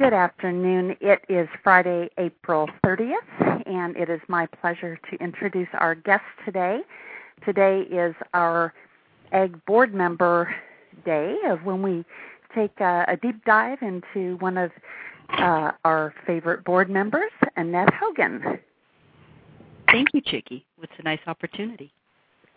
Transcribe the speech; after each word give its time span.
Good 0.00 0.14
afternoon. 0.14 0.96
It 1.02 1.26
is 1.28 1.46
Friday, 1.62 2.08
April 2.16 2.70
30th, 2.86 3.66
and 3.66 3.94
it 3.98 4.08
is 4.08 4.18
my 4.28 4.46
pleasure 4.46 4.98
to 5.10 5.16
introduce 5.22 5.68
our 5.74 5.94
guest 5.94 6.24
today. 6.42 6.80
Today 7.44 7.82
is 7.82 8.14
our 8.32 8.72
Egg 9.32 9.62
Board 9.66 9.92
Member 9.92 10.54
Day 11.04 11.36
of 11.50 11.66
when 11.66 11.82
we 11.82 12.06
take 12.54 12.80
a, 12.80 13.04
a 13.08 13.18
deep 13.18 13.44
dive 13.44 13.76
into 13.82 14.38
one 14.38 14.56
of 14.56 14.70
uh, 15.36 15.72
our 15.84 16.14
favorite 16.26 16.64
board 16.64 16.88
members, 16.88 17.32
Annette 17.58 17.92
Hogan. 17.92 18.58
Thank 19.90 20.14
you, 20.14 20.22
Chicke. 20.22 20.62
It's 20.82 20.92
a 20.98 21.02
nice 21.02 21.20
opportunity. 21.26 21.92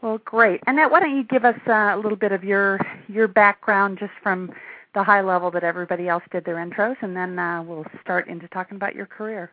Well, 0.02 0.20
great. 0.20 0.62
Annette, 0.66 0.92
why 0.92 1.02
don't 1.02 1.18
you 1.18 1.26
give 1.26 1.44
us 1.44 1.60
uh, 1.68 1.92
a 1.94 2.00
little 2.02 2.18
bit 2.18 2.32
of 2.32 2.46
your 2.46 2.80
your 3.10 3.28
background, 3.28 4.00
just 4.00 4.14
from 4.22 4.50
the 4.94 5.04
high 5.04 5.22
level 5.22 5.50
that 5.52 5.64
everybody 5.64 6.08
else 6.08 6.24
did 6.32 6.46
their 6.46 6.56
intros, 6.56 6.96
and 7.02 7.16
then 7.16 7.40
uh, 7.40 7.64
we'll 7.64 7.86
start 8.02 8.28
into 8.28 8.48
talking 8.50 8.76
about 8.76 8.96
your 8.96 9.06
career. 9.06 9.52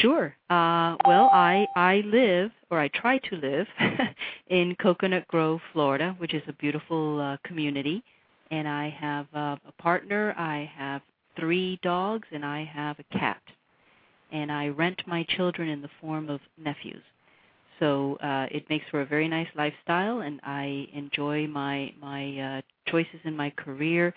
Sure. 0.00 0.34
Uh, 0.48 0.96
well, 1.06 1.28
I 1.32 1.66
I 1.76 2.02
live, 2.06 2.50
or 2.70 2.78
I 2.78 2.88
try 2.88 3.18
to 3.18 3.36
live, 3.36 3.66
in 4.48 4.74
Coconut 4.76 5.26
Grove, 5.28 5.60
Florida, 5.72 6.14
which 6.18 6.34
is 6.34 6.42
a 6.48 6.52
beautiful 6.54 7.20
uh, 7.20 7.36
community, 7.44 8.02
and 8.50 8.66
I 8.66 8.88
have 8.90 9.26
uh, 9.34 9.56
a 9.66 9.72
partner. 9.78 10.34
I 10.36 10.70
have 10.74 11.02
three 11.38 11.78
dogs, 11.82 12.26
and 12.32 12.44
I 12.44 12.64
have 12.64 12.98
a 12.98 13.18
cat, 13.18 13.42
and 14.30 14.50
I 14.50 14.68
rent 14.68 15.02
my 15.06 15.24
children 15.36 15.68
in 15.68 15.82
the 15.82 15.90
form 16.00 16.30
of 16.30 16.40
nephews. 16.56 17.02
So 17.80 18.16
uh, 18.22 18.46
it 18.50 18.68
makes 18.70 18.84
for 18.90 19.00
a 19.00 19.06
very 19.06 19.28
nice 19.28 19.48
lifestyle, 19.56 20.20
and 20.20 20.40
I 20.44 20.86
enjoy 20.92 21.48
my 21.48 21.92
my 22.00 22.38
uh, 22.38 22.60
choices 22.90 23.20
in 23.24 23.36
my 23.36 23.50
career 23.50 24.14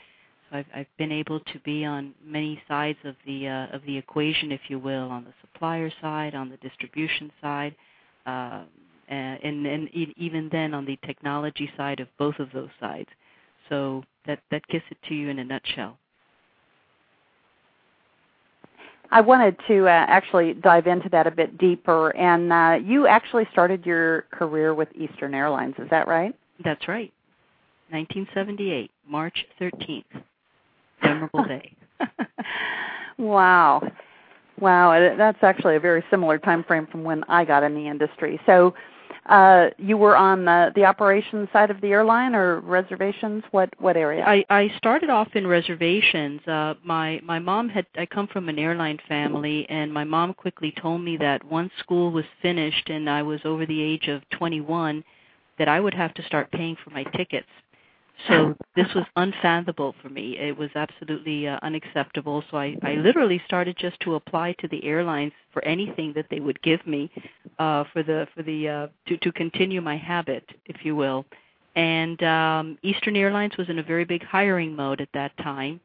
I've, 0.55 0.65
I've 0.73 0.97
been 0.97 1.11
able 1.11 1.39
to 1.39 1.59
be 1.63 1.85
on 1.85 2.13
many 2.25 2.61
sides 2.67 2.97
of 3.03 3.15
the 3.25 3.47
uh, 3.47 3.75
of 3.75 3.81
the 3.85 3.97
equation, 3.97 4.51
if 4.51 4.61
you 4.67 4.79
will, 4.79 5.09
on 5.09 5.25
the 5.25 5.33
supplier 5.41 5.91
side, 6.01 6.35
on 6.35 6.49
the 6.49 6.57
distribution 6.57 7.31
side, 7.41 7.75
uh, 8.25 8.63
and, 9.09 9.65
and 9.65 9.89
even 10.17 10.49
then 10.51 10.73
on 10.73 10.85
the 10.85 10.97
technology 11.05 11.69
side 11.77 11.99
of 11.99 12.07
both 12.17 12.39
of 12.39 12.49
those 12.53 12.69
sides. 12.79 13.09
So 13.69 14.03
that 14.25 14.39
that 14.51 14.65
gives 14.67 14.85
it 14.89 14.97
to 15.09 15.15
you 15.15 15.29
in 15.29 15.39
a 15.39 15.43
nutshell. 15.43 15.97
I 19.11 19.21
wanted 19.21 19.55
to 19.67 19.85
uh, 19.85 20.05
actually 20.07 20.53
dive 20.55 20.87
into 20.87 21.09
that 21.09 21.27
a 21.27 21.31
bit 21.31 21.57
deeper. 21.57 22.15
And 22.15 22.51
uh, 22.51 22.79
you 22.83 23.05
actually 23.07 23.47
started 23.51 23.85
your 23.85 24.23
career 24.31 24.73
with 24.73 24.89
Eastern 24.95 25.35
Airlines, 25.35 25.75
is 25.77 25.89
that 25.91 26.07
right? 26.07 26.35
That's 26.63 26.87
right. 26.87 27.13
1978, 27.91 28.89
March 29.07 29.45
13th 29.61 30.03
memorable 31.01 31.43
day. 31.43 31.75
wow. 33.17 33.81
Wow, 34.59 35.15
that's 35.17 35.43
actually 35.43 35.75
a 35.75 35.79
very 35.79 36.03
similar 36.09 36.37
time 36.37 36.63
frame 36.63 36.87
from 36.87 37.03
when 37.03 37.23
I 37.25 37.43
got 37.43 37.63
in 37.63 37.75
the 37.75 37.87
industry. 37.87 38.39
So, 38.45 38.73
uh, 39.25 39.69
you 39.79 39.97
were 39.97 40.15
on 40.15 40.45
the, 40.45 40.71
the 40.75 40.85
operations 40.85 41.49
side 41.51 41.71
of 41.71 41.81
the 41.81 41.87
airline 41.87 42.35
or 42.35 42.59
reservations? 42.59 43.43
What 43.51 43.73
what 43.79 43.97
area? 43.97 44.23
I, 44.23 44.45
I 44.49 44.71
started 44.77 45.09
off 45.09 45.29
in 45.33 45.47
reservations. 45.47 46.47
Uh, 46.47 46.75
my 46.83 47.19
my 47.23 47.39
mom 47.39 47.67
had 47.67 47.87
I 47.97 48.05
come 48.05 48.27
from 48.27 48.49
an 48.49 48.59
airline 48.59 48.99
family, 49.07 49.65
and 49.69 49.91
my 49.91 50.03
mom 50.03 50.35
quickly 50.35 50.73
told 50.79 51.01
me 51.01 51.17
that 51.17 51.43
once 51.43 51.71
school 51.79 52.11
was 52.11 52.25
finished 52.41 52.89
and 52.89 53.09
I 53.09 53.23
was 53.23 53.39
over 53.45 53.65
the 53.65 53.81
age 53.81 54.07
of 54.09 54.21
21, 54.29 55.03
that 55.57 55.67
I 55.67 55.79
would 55.79 55.95
have 55.95 56.13
to 56.15 56.23
start 56.23 56.51
paying 56.51 56.77
for 56.83 56.91
my 56.91 57.03
tickets 57.03 57.47
so 58.27 58.55
this 58.75 58.87
was 58.95 59.05
unfathomable 59.15 59.93
for 60.01 60.09
me. 60.09 60.37
It 60.37 60.57
was 60.57 60.69
absolutely 60.75 61.47
uh, 61.47 61.59
unacceptable. 61.61 62.43
So 62.49 62.57
I, 62.57 62.77
I 62.81 62.93
literally 62.95 63.41
started 63.45 63.77
just 63.77 63.99
to 64.01 64.15
apply 64.15 64.53
to 64.59 64.67
the 64.67 64.83
airlines 64.83 65.33
for 65.51 65.63
anything 65.65 66.13
that 66.13 66.25
they 66.29 66.39
would 66.39 66.61
give 66.61 66.85
me 66.87 67.11
uh, 67.59 67.83
for 67.93 68.03
the 68.03 68.27
for 68.35 68.43
the 68.43 68.67
uh, 68.67 68.87
to 69.07 69.17
to 69.17 69.31
continue 69.31 69.81
my 69.81 69.97
habit, 69.97 70.43
if 70.65 70.83
you 70.83 70.95
will. 70.95 71.25
And 71.75 72.21
um, 72.23 72.77
Eastern 72.83 73.17
Airlines 73.17 73.57
was 73.57 73.69
in 73.69 73.79
a 73.79 73.83
very 73.83 74.05
big 74.05 74.23
hiring 74.23 74.75
mode 74.75 75.01
at 75.01 75.09
that 75.13 75.35
time, 75.37 75.81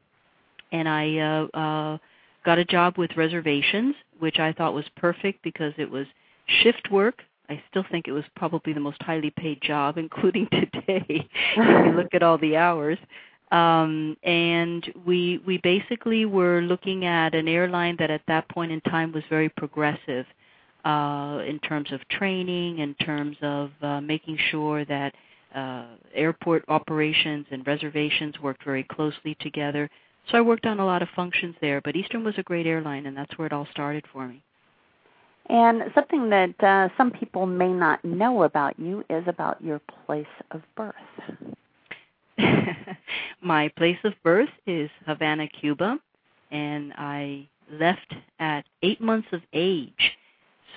and 0.70 0.88
I 0.88 1.18
uh, 1.18 1.58
uh, 1.58 1.98
got 2.44 2.58
a 2.58 2.64
job 2.64 2.96
with 2.96 3.16
reservations, 3.16 3.96
which 4.20 4.38
I 4.38 4.52
thought 4.52 4.72
was 4.72 4.84
perfect 4.96 5.42
because 5.42 5.72
it 5.78 5.90
was 5.90 6.06
shift 6.62 6.90
work 6.90 7.22
I 7.50 7.60
still 7.68 7.84
think 7.90 8.06
it 8.06 8.12
was 8.12 8.24
probably 8.36 8.72
the 8.72 8.80
most 8.80 9.02
highly 9.02 9.30
paid 9.30 9.60
job, 9.60 9.98
including 10.04 10.48
today, 10.50 11.04
if 11.56 11.86
you 11.86 11.92
look 11.92 12.14
at 12.14 12.22
all 12.22 12.38
the 12.38 12.56
hours. 12.56 12.98
Um, 13.50 14.16
and 14.22 14.88
we 15.04 15.42
we 15.44 15.58
basically 15.58 16.24
were 16.24 16.60
looking 16.60 17.04
at 17.04 17.34
an 17.34 17.48
airline 17.48 17.96
that 17.98 18.08
at 18.08 18.22
that 18.28 18.48
point 18.48 18.70
in 18.70 18.80
time 18.82 19.10
was 19.10 19.24
very 19.28 19.48
progressive 19.48 20.24
uh, 20.84 21.42
in 21.44 21.58
terms 21.58 21.90
of 21.90 22.00
training, 22.08 22.78
in 22.78 22.94
terms 22.94 23.36
of 23.42 23.72
uh, 23.82 24.00
making 24.00 24.38
sure 24.50 24.84
that 24.84 25.14
uh, 25.52 25.86
airport 26.14 26.64
operations 26.68 27.44
and 27.50 27.66
reservations 27.66 28.38
worked 28.40 28.62
very 28.62 28.84
closely 28.84 29.36
together. 29.40 29.90
So 30.30 30.38
I 30.38 30.42
worked 30.42 30.66
on 30.66 30.78
a 30.78 30.86
lot 30.86 31.02
of 31.02 31.08
functions 31.16 31.56
there, 31.60 31.80
but 31.80 31.96
Eastern 31.96 32.22
was 32.22 32.38
a 32.38 32.44
great 32.44 32.66
airline, 32.66 33.06
and 33.06 33.16
that's 33.16 33.36
where 33.36 33.46
it 33.46 33.52
all 33.52 33.66
started 33.72 34.04
for 34.12 34.28
me. 34.28 34.44
And 35.50 35.90
something 35.96 36.30
that 36.30 36.62
uh, 36.62 36.88
some 36.96 37.10
people 37.10 37.44
may 37.44 37.72
not 37.72 38.04
know 38.04 38.44
about 38.44 38.78
you 38.78 39.04
is 39.10 39.24
about 39.26 39.60
your 39.60 39.80
place 40.06 40.24
of 40.52 40.62
birth. 40.76 40.94
My 43.42 43.66
place 43.76 43.98
of 44.04 44.12
birth 44.22 44.48
is 44.68 44.88
Havana, 45.06 45.48
Cuba, 45.48 45.98
and 46.52 46.92
I 46.96 47.48
left 47.72 48.14
at 48.38 48.64
eight 48.82 49.00
months 49.00 49.26
of 49.32 49.40
age. 49.52 50.12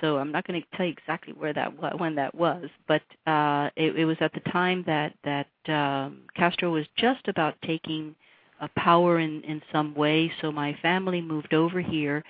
So 0.00 0.18
I'm 0.18 0.32
not 0.32 0.44
going 0.44 0.60
to 0.60 0.76
tell 0.76 0.86
you 0.86 0.92
exactly 0.92 1.34
where 1.34 1.52
that 1.52 2.00
when 2.00 2.16
that 2.16 2.34
was, 2.34 2.68
but 2.88 3.02
uh, 3.28 3.70
it, 3.76 3.94
it 3.96 4.04
was 4.04 4.16
at 4.20 4.32
the 4.32 4.40
time 4.50 4.82
that 4.88 5.14
that 5.22 5.46
um, 5.72 6.22
Castro 6.34 6.72
was 6.72 6.84
just 6.96 7.28
about 7.28 7.54
taking 7.64 8.16
a 8.60 8.68
power 8.76 9.20
in 9.20 9.40
in 9.42 9.62
some 9.70 9.94
way. 9.94 10.32
So 10.40 10.50
my 10.50 10.76
family 10.82 11.20
moved 11.20 11.54
over 11.54 11.80
here 11.80 12.24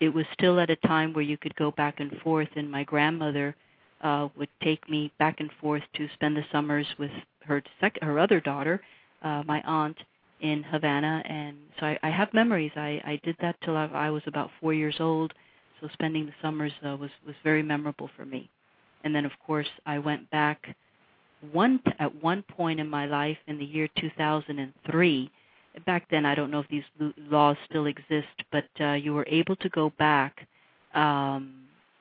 it 0.00 0.08
was 0.08 0.24
still 0.32 0.58
at 0.58 0.70
a 0.70 0.76
time 0.76 1.12
where 1.12 1.24
you 1.24 1.36
could 1.36 1.54
go 1.56 1.70
back 1.72 2.00
and 2.00 2.10
forth, 2.22 2.48
and 2.56 2.70
my 2.70 2.84
grandmother 2.84 3.54
uh, 4.02 4.28
would 4.36 4.48
take 4.62 4.88
me 4.88 5.12
back 5.18 5.40
and 5.40 5.50
forth 5.60 5.82
to 5.96 6.08
spend 6.14 6.36
the 6.36 6.44
summers 6.50 6.86
with 6.98 7.10
her 7.44 7.62
sec- 7.80 8.00
her 8.02 8.18
other 8.18 8.40
daughter, 8.40 8.80
uh, 9.22 9.42
my 9.46 9.60
aunt, 9.62 9.96
in 10.40 10.62
Havana, 10.62 11.22
and 11.26 11.56
so 11.78 11.86
I, 11.86 11.98
I 12.02 12.10
have 12.10 12.32
memories. 12.32 12.72
I, 12.76 13.00
I 13.04 13.20
did 13.22 13.36
that 13.42 13.56
till 13.62 13.76
I, 13.76 13.86
I 13.86 14.10
was 14.10 14.22
about 14.26 14.50
four 14.60 14.72
years 14.72 14.96
old, 14.98 15.34
so 15.80 15.88
spending 15.92 16.24
the 16.24 16.32
summers 16.40 16.72
uh, 16.86 16.96
was 16.96 17.10
was 17.26 17.36
very 17.44 17.62
memorable 17.62 18.08
for 18.16 18.24
me. 18.24 18.48
And 19.04 19.14
then, 19.14 19.24
of 19.24 19.32
course, 19.46 19.68
I 19.86 19.98
went 19.98 20.30
back 20.30 20.74
one 21.52 21.80
at 21.98 22.22
one 22.22 22.42
point 22.42 22.80
in 22.80 22.88
my 22.88 23.06
life 23.06 23.38
in 23.46 23.58
the 23.58 23.64
year 23.64 23.88
2003 23.98 25.30
back 25.86 26.06
then 26.10 26.24
I 26.26 26.34
don't 26.34 26.50
know 26.50 26.60
if 26.60 26.68
these 26.68 26.84
laws 27.18 27.56
still 27.68 27.86
exist, 27.86 28.28
but 28.52 28.66
uh, 28.80 28.92
you 28.92 29.14
were 29.14 29.26
able 29.28 29.56
to 29.56 29.68
go 29.70 29.92
back 29.98 30.46
um, 30.94 31.54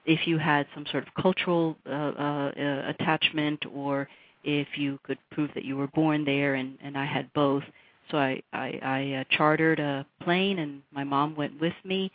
if 0.06 0.28
you 0.28 0.38
had 0.38 0.66
some 0.74 0.86
sort 0.92 1.08
of 1.08 1.14
cultural 1.22 1.78
uh, 1.86 1.90
uh, 1.90 2.52
uh, 2.58 2.90
attachment 2.90 3.64
or 3.74 4.08
if 4.44 4.68
you 4.76 5.00
could 5.04 5.18
prove 5.32 5.52
that 5.54 5.66
you 5.66 5.76
were 5.76 5.88
born 5.88 6.24
there, 6.24 6.56
and, 6.56 6.78
and 6.82 6.98
I 6.98 7.06
had 7.06 7.32
both. 7.34 7.64
So 8.10 8.18
I, 8.18 8.42
I, 8.54 8.80
I 8.82 9.14
uh, 9.20 9.24
chartered 9.36 9.80
a 9.80 10.06
plane, 10.22 10.60
and 10.60 10.82
my 10.94 11.04
mom 11.04 11.36
went 11.36 11.60
with 11.60 11.74
me, 11.84 12.12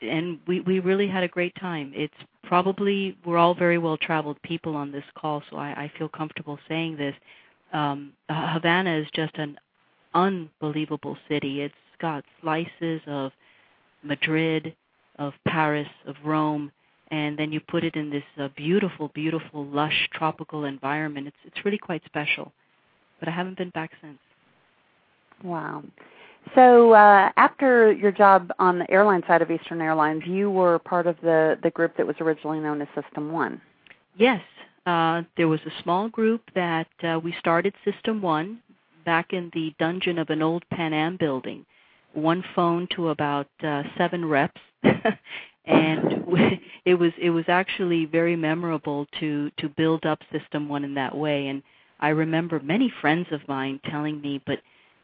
and 0.00 0.38
we, 0.46 0.60
we 0.60 0.80
really 0.80 1.08
had 1.08 1.24
a 1.24 1.28
great 1.28 1.54
time. 1.56 1.92
It's 1.94 2.14
probably 2.44 3.16
we're 3.26 3.36
all 3.36 3.54
very 3.54 3.78
well 3.78 3.96
traveled 3.96 4.40
people 4.42 4.76
on 4.76 4.92
this 4.92 5.04
call, 5.16 5.42
so 5.50 5.56
I, 5.56 5.70
I 5.70 5.92
feel 5.98 6.08
comfortable 6.08 6.58
saying 6.68 6.96
this. 6.96 7.14
Um, 7.72 8.12
Havana 8.28 8.96
is 8.96 9.06
just 9.14 9.34
an 9.36 9.58
unbelievable 10.14 11.16
city. 11.28 11.62
It's 11.62 11.74
got 12.00 12.24
slices 12.40 13.00
of 13.06 13.32
Madrid, 14.02 14.74
of 15.18 15.32
Paris, 15.46 15.88
of 16.06 16.16
Rome, 16.24 16.72
and 17.10 17.38
then 17.38 17.52
you 17.52 17.60
put 17.60 17.84
it 17.84 17.94
in 17.94 18.10
this 18.10 18.24
uh, 18.40 18.48
beautiful, 18.56 19.08
beautiful, 19.14 19.66
lush 19.66 20.08
tropical 20.12 20.64
environment. 20.64 21.26
It's 21.26 21.36
it's 21.44 21.64
really 21.64 21.78
quite 21.78 22.02
special. 22.06 22.52
But 23.20 23.28
I 23.28 23.32
haven't 23.32 23.58
been 23.58 23.70
back 23.70 23.92
since. 24.00 24.18
Wow. 25.44 25.84
So 26.54 26.92
uh, 26.92 27.30
after 27.36 27.92
your 27.92 28.10
job 28.10 28.50
on 28.58 28.78
the 28.80 28.90
airline 28.90 29.22
side 29.28 29.42
of 29.42 29.50
Eastern 29.50 29.80
Airlines, 29.80 30.22
you 30.26 30.50
were 30.50 30.78
part 30.80 31.06
of 31.06 31.16
the 31.22 31.58
the 31.62 31.70
group 31.70 31.96
that 31.96 32.06
was 32.06 32.16
originally 32.20 32.60
known 32.60 32.82
as 32.82 32.88
System 33.00 33.30
One. 33.30 33.60
Yes, 34.16 34.42
uh, 34.86 35.22
there 35.36 35.48
was 35.48 35.60
a 35.66 35.82
small 35.82 36.08
group 36.08 36.42
that 36.54 36.88
uh, 37.02 37.20
we 37.22 37.34
started 37.38 37.74
System 37.84 38.20
One 38.20 38.60
back 39.04 39.32
in 39.32 39.50
the 39.54 39.74
dungeon 39.78 40.18
of 40.18 40.30
an 40.30 40.42
old 40.42 40.64
Pan 40.70 40.92
Am 40.92 41.16
building. 41.16 41.64
One 42.14 42.44
phone 42.54 42.88
to 42.96 43.08
about 43.08 43.48
uh, 43.62 43.82
seven 43.96 44.24
reps, 44.24 44.60
and 44.82 44.92
it 46.84 46.94
was 46.94 47.12
it 47.18 47.30
was 47.30 47.44
actually 47.48 48.04
very 48.04 48.36
memorable 48.36 49.06
to 49.20 49.50
to 49.58 49.68
build 49.68 50.04
up 50.04 50.20
System 50.30 50.68
One 50.68 50.84
in 50.84 50.94
that 50.94 51.16
way. 51.16 51.48
And 51.48 51.62
I 52.00 52.08
remember 52.08 52.60
many 52.60 52.92
friends 53.00 53.26
of 53.30 53.40
mine 53.48 53.80
telling 53.90 54.20
me, 54.20 54.42
but 54.46 54.58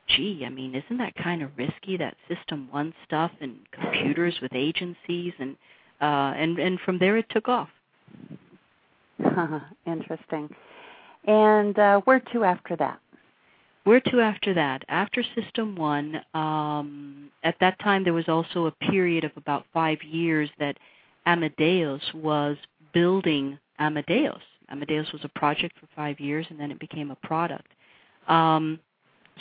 gee, 0.09 0.43
I 0.45 0.49
mean, 0.49 0.75
isn't 0.75 0.99
that 0.99 1.15
kind 1.17 1.43
of 1.43 1.51
risky 1.57 1.97
that 1.97 2.17
System 2.29 2.69
One 2.71 2.93
stuff 3.07 3.31
and 3.41 3.57
computers 3.73 4.39
with 4.43 4.53
agencies 4.55 5.33
and 5.39 5.57
uh, 6.01 6.35
and 6.37 6.59
and 6.59 6.79
from 6.81 6.99
there 6.99 7.17
it 7.17 7.27
took 7.31 7.49
off. 7.49 7.69
Interesting. 9.87 10.49
And 11.27 11.79
uh, 11.79 12.01
where 12.03 12.21
to 12.33 12.45
after 12.45 12.77
that? 12.77 13.01
Where 13.89 14.01
to 14.01 14.21
after 14.21 14.53
that? 14.53 14.85
After 14.91 15.25
System 15.35 15.75
One, 15.75 16.21
um, 16.35 17.31
at 17.43 17.55
that 17.61 17.79
time 17.79 18.05
there 18.05 18.13
was 18.13 18.29
also 18.29 18.67
a 18.67 18.71
period 18.71 19.25
of 19.25 19.31
about 19.35 19.65
five 19.73 20.03
years 20.03 20.51
that 20.59 20.77
Amadeus 21.25 22.03
was 22.13 22.59
building 22.93 23.59
Amadeus. 23.79 24.43
Amadeus 24.69 25.11
was 25.11 25.25
a 25.25 25.31
project 25.31 25.75
for 25.81 25.87
five 25.97 26.21
years, 26.21 26.47
and 26.51 26.61
then 26.61 26.71
it 26.71 26.79
became 26.79 27.11
a 27.11 27.27
product. 27.27 27.69
Um, 28.29 28.79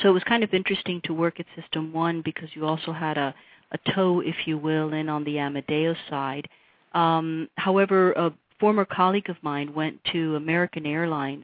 so 0.01 0.07
it 0.07 0.13
was 0.13 0.23
kind 0.23 0.45
of 0.45 0.53
interesting 0.53 1.01
to 1.03 1.13
work 1.13 1.41
at 1.41 1.45
System 1.61 1.91
One 1.91 2.21
because 2.21 2.47
you 2.53 2.65
also 2.65 2.93
had 2.93 3.17
a, 3.17 3.35
a 3.73 3.91
toe, 3.93 4.21
if 4.21 4.47
you 4.47 4.57
will, 4.57 4.93
in 4.93 5.09
on 5.09 5.25
the 5.25 5.39
Amadeus 5.39 5.97
side. 6.09 6.47
Um, 6.93 7.49
however, 7.55 8.13
a 8.13 8.31
former 8.61 8.85
colleague 8.85 9.29
of 9.29 9.35
mine 9.41 9.73
went 9.73 10.01
to 10.13 10.37
American 10.37 10.85
Airlines, 10.85 11.43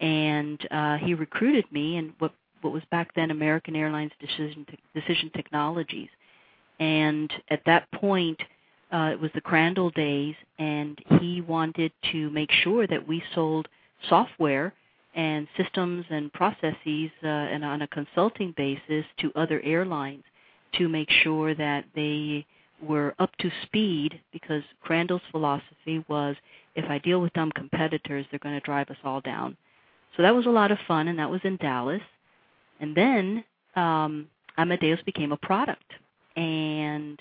and 0.00 0.60
uh, 0.70 0.96
he 0.98 1.14
recruited 1.14 1.64
me 1.72 1.96
in 1.96 2.12
what 2.18 2.32
what 2.60 2.72
was 2.72 2.82
back 2.90 3.14
then 3.14 3.30
American 3.30 3.76
Airlines 3.76 4.12
Decision 4.20 4.66
Decision 4.94 5.30
Technologies. 5.34 6.08
And 6.80 7.32
at 7.50 7.62
that 7.66 7.90
point, 7.92 8.40
uh, 8.92 9.10
it 9.12 9.20
was 9.20 9.30
the 9.34 9.40
Crandall 9.40 9.90
days, 9.90 10.34
and 10.58 10.98
he 11.20 11.40
wanted 11.40 11.92
to 12.12 12.30
make 12.30 12.50
sure 12.50 12.86
that 12.86 13.06
we 13.06 13.22
sold 13.34 13.68
software 14.08 14.72
and 15.14 15.48
systems 15.56 16.04
and 16.10 16.32
processes 16.32 17.10
uh, 17.24 17.26
and 17.26 17.64
on 17.64 17.82
a 17.82 17.88
consulting 17.88 18.54
basis 18.56 19.04
to 19.18 19.32
other 19.34 19.60
airlines 19.62 20.22
to 20.74 20.88
make 20.88 21.10
sure 21.10 21.54
that 21.54 21.84
they 21.94 22.46
were 22.86 23.14
up 23.18 23.34
to 23.40 23.50
speed 23.62 24.20
because 24.32 24.62
Crandall's 24.80 25.22
philosophy 25.32 26.04
was 26.08 26.36
if 26.76 26.88
I 26.88 26.98
deal 26.98 27.20
with 27.20 27.32
dumb 27.32 27.50
competitors, 27.52 28.26
they're 28.30 28.38
going 28.38 28.54
to 28.54 28.64
drive 28.64 28.88
us 28.90 28.96
all 29.02 29.20
down. 29.20 29.56
So 30.16 30.22
that 30.22 30.34
was 30.34 30.46
a 30.46 30.50
lot 30.50 30.70
of 30.72 30.78
fun, 30.86 31.08
and 31.08 31.18
that 31.18 31.30
was 31.30 31.40
in 31.44 31.56
Dallas. 31.56 32.02
And 32.80 32.96
then 32.96 33.44
um, 33.76 34.28
Amadeus 34.56 35.00
became 35.04 35.32
a 35.32 35.36
product, 35.36 35.92
and 36.36 37.20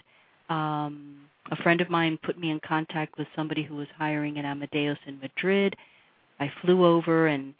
um, 0.49 1.17
a 1.51 1.55
friend 1.57 1.81
of 1.81 1.89
mine 1.89 2.17
put 2.23 2.37
me 2.37 2.51
in 2.51 2.59
contact 2.59 3.17
with 3.17 3.27
somebody 3.35 3.63
who 3.63 3.75
was 3.75 3.87
hiring 3.97 4.37
at 4.39 4.45
Amadeus 4.45 4.97
in 5.05 5.19
Madrid. 5.19 5.75
I 6.39 6.51
flew 6.61 6.85
over 6.85 7.27
and 7.27 7.53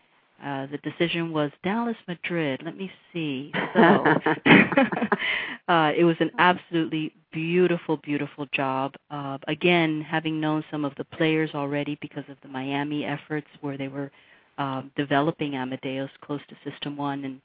uh, 0.43 0.67
the 0.67 0.77
decision 0.77 1.31
was 1.31 1.51
Dallas, 1.63 1.95
Madrid. 2.07 2.61
Let 2.63 2.77
me 2.77 2.91
see. 3.11 3.51
So 3.73 3.79
uh, 5.67 5.91
it 5.97 6.03
was 6.03 6.15
an 6.19 6.31
absolutely 6.37 7.11
beautiful, 7.31 7.97
beautiful 7.97 8.45
job. 8.51 8.93
Uh, 9.09 9.39
again, 9.47 10.01
having 10.01 10.39
known 10.39 10.63
some 10.69 10.85
of 10.85 10.93
the 10.95 11.05
players 11.05 11.51
already 11.55 11.97
because 12.01 12.23
of 12.29 12.37
the 12.43 12.49
Miami 12.49 13.03
efforts 13.03 13.47
where 13.61 13.77
they 13.77 13.87
were 13.87 14.11
uh, 14.57 14.81
developing 14.95 15.55
Amadeus 15.55 16.09
close 16.21 16.41
to 16.49 16.69
System 16.69 16.97
One 16.97 17.25
and 17.25 17.41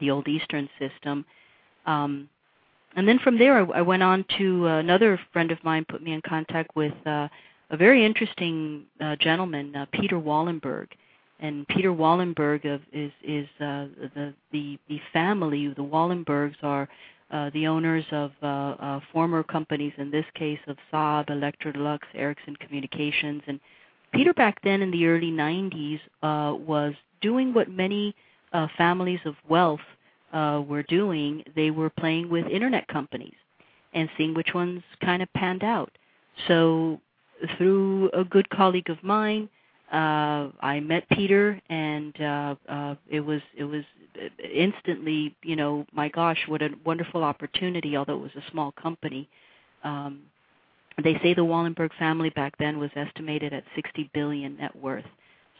the 0.00 0.10
old 0.10 0.28
Eastern 0.28 0.68
system. 0.78 1.24
Um, 1.86 2.28
and 2.96 3.06
then 3.06 3.18
from 3.18 3.38
there, 3.38 3.58
I, 3.58 3.78
I 3.78 3.82
went 3.82 4.02
on 4.02 4.24
to 4.38 4.68
uh, 4.68 4.78
another 4.78 5.20
friend 5.32 5.50
of 5.50 5.62
mine 5.64 5.84
put 5.88 6.02
me 6.02 6.12
in 6.12 6.22
contact 6.22 6.74
with 6.76 6.94
uh, 7.06 7.28
a 7.70 7.76
very 7.76 8.04
interesting 8.04 8.84
uh, 9.00 9.16
gentleman, 9.16 9.74
uh, 9.74 9.86
Peter 9.92 10.16
Wallenberg 10.16 10.88
and 11.40 11.66
Peter 11.68 11.92
Wallenberg 11.92 12.64
of, 12.64 12.80
is 12.92 13.12
is 13.22 13.46
uh, 13.60 13.86
the 14.14 14.34
the 14.52 14.78
the 14.88 15.00
family. 15.12 15.68
The 15.68 15.82
Wallenbergs 15.82 16.56
are 16.62 16.88
uh, 17.30 17.50
the 17.52 17.66
owners 17.66 18.04
of 18.12 18.30
uh, 18.42 18.46
uh, 18.46 19.00
former 19.12 19.42
companies, 19.42 19.92
in 19.98 20.10
this 20.10 20.24
case 20.34 20.60
of 20.66 20.76
Saab, 20.92 21.28
Electrolux, 21.28 22.00
Ericsson 22.14 22.56
Communications, 22.56 23.42
and 23.46 23.60
Peter 24.12 24.32
back 24.34 24.60
then 24.62 24.82
in 24.82 24.90
the 24.90 25.06
early 25.06 25.30
90s 25.30 26.00
uh, 26.22 26.54
was 26.54 26.94
doing 27.20 27.52
what 27.52 27.68
many 27.70 28.14
uh, 28.52 28.66
families 28.76 29.20
of 29.24 29.34
wealth 29.48 29.80
uh, 30.32 30.62
were 30.66 30.82
doing. 30.84 31.42
They 31.54 31.70
were 31.70 31.90
playing 31.90 32.28
with 32.28 32.46
internet 32.46 32.86
companies 32.88 33.34
and 33.92 34.08
seeing 34.16 34.34
which 34.34 34.54
ones 34.54 34.82
kind 35.02 35.22
of 35.22 35.32
panned 35.34 35.64
out. 35.64 35.90
So 36.48 37.00
through 37.56 38.10
a 38.12 38.24
good 38.24 38.48
colleague 38.50 38.90
of 38.90 39.02
mine, 39.02 39.48
uh, 39.92 40.50
I 40.60 40.80
met 40.80 41.08
Peter, 41.10 41.60
and 41.68 42.20
uh, 42.20 42.54
uh, 42.68 42.94
it 43.08 43.20
was 43.20 43.40
it 43.56 43.64
was 43.64 43.84
instantly, 44.52 45.34
you 45.42 45.54
know, 45.54 45.86
my 45.92 46.08
gosh, 46.08 46.38
what 46.48 46.60
a 46.60 46.70
wonderful 46.84 47.22
opportunity. 47.22 47.96
Although 47.96 48.14
it 48.16 48.22
was 48.22 48.34
a 48.36 48.50
small 48.50 48.72
company, 48.72 49.28
um, 49.84 50.22
they 51.02 51.14
say 51.22 51.34
the 51.34 51.44
Wallenberg 51.44 51.90
family 51.98 52.30
back 52.30 52.56
then 52.58 52.78
was 52.78 52.90
estimated 52.96 53.52
at 53.52 53.64
60 53.74 54.10
billion 54.14 54.56
net 54.56 54.74
worth. 54.76 55.04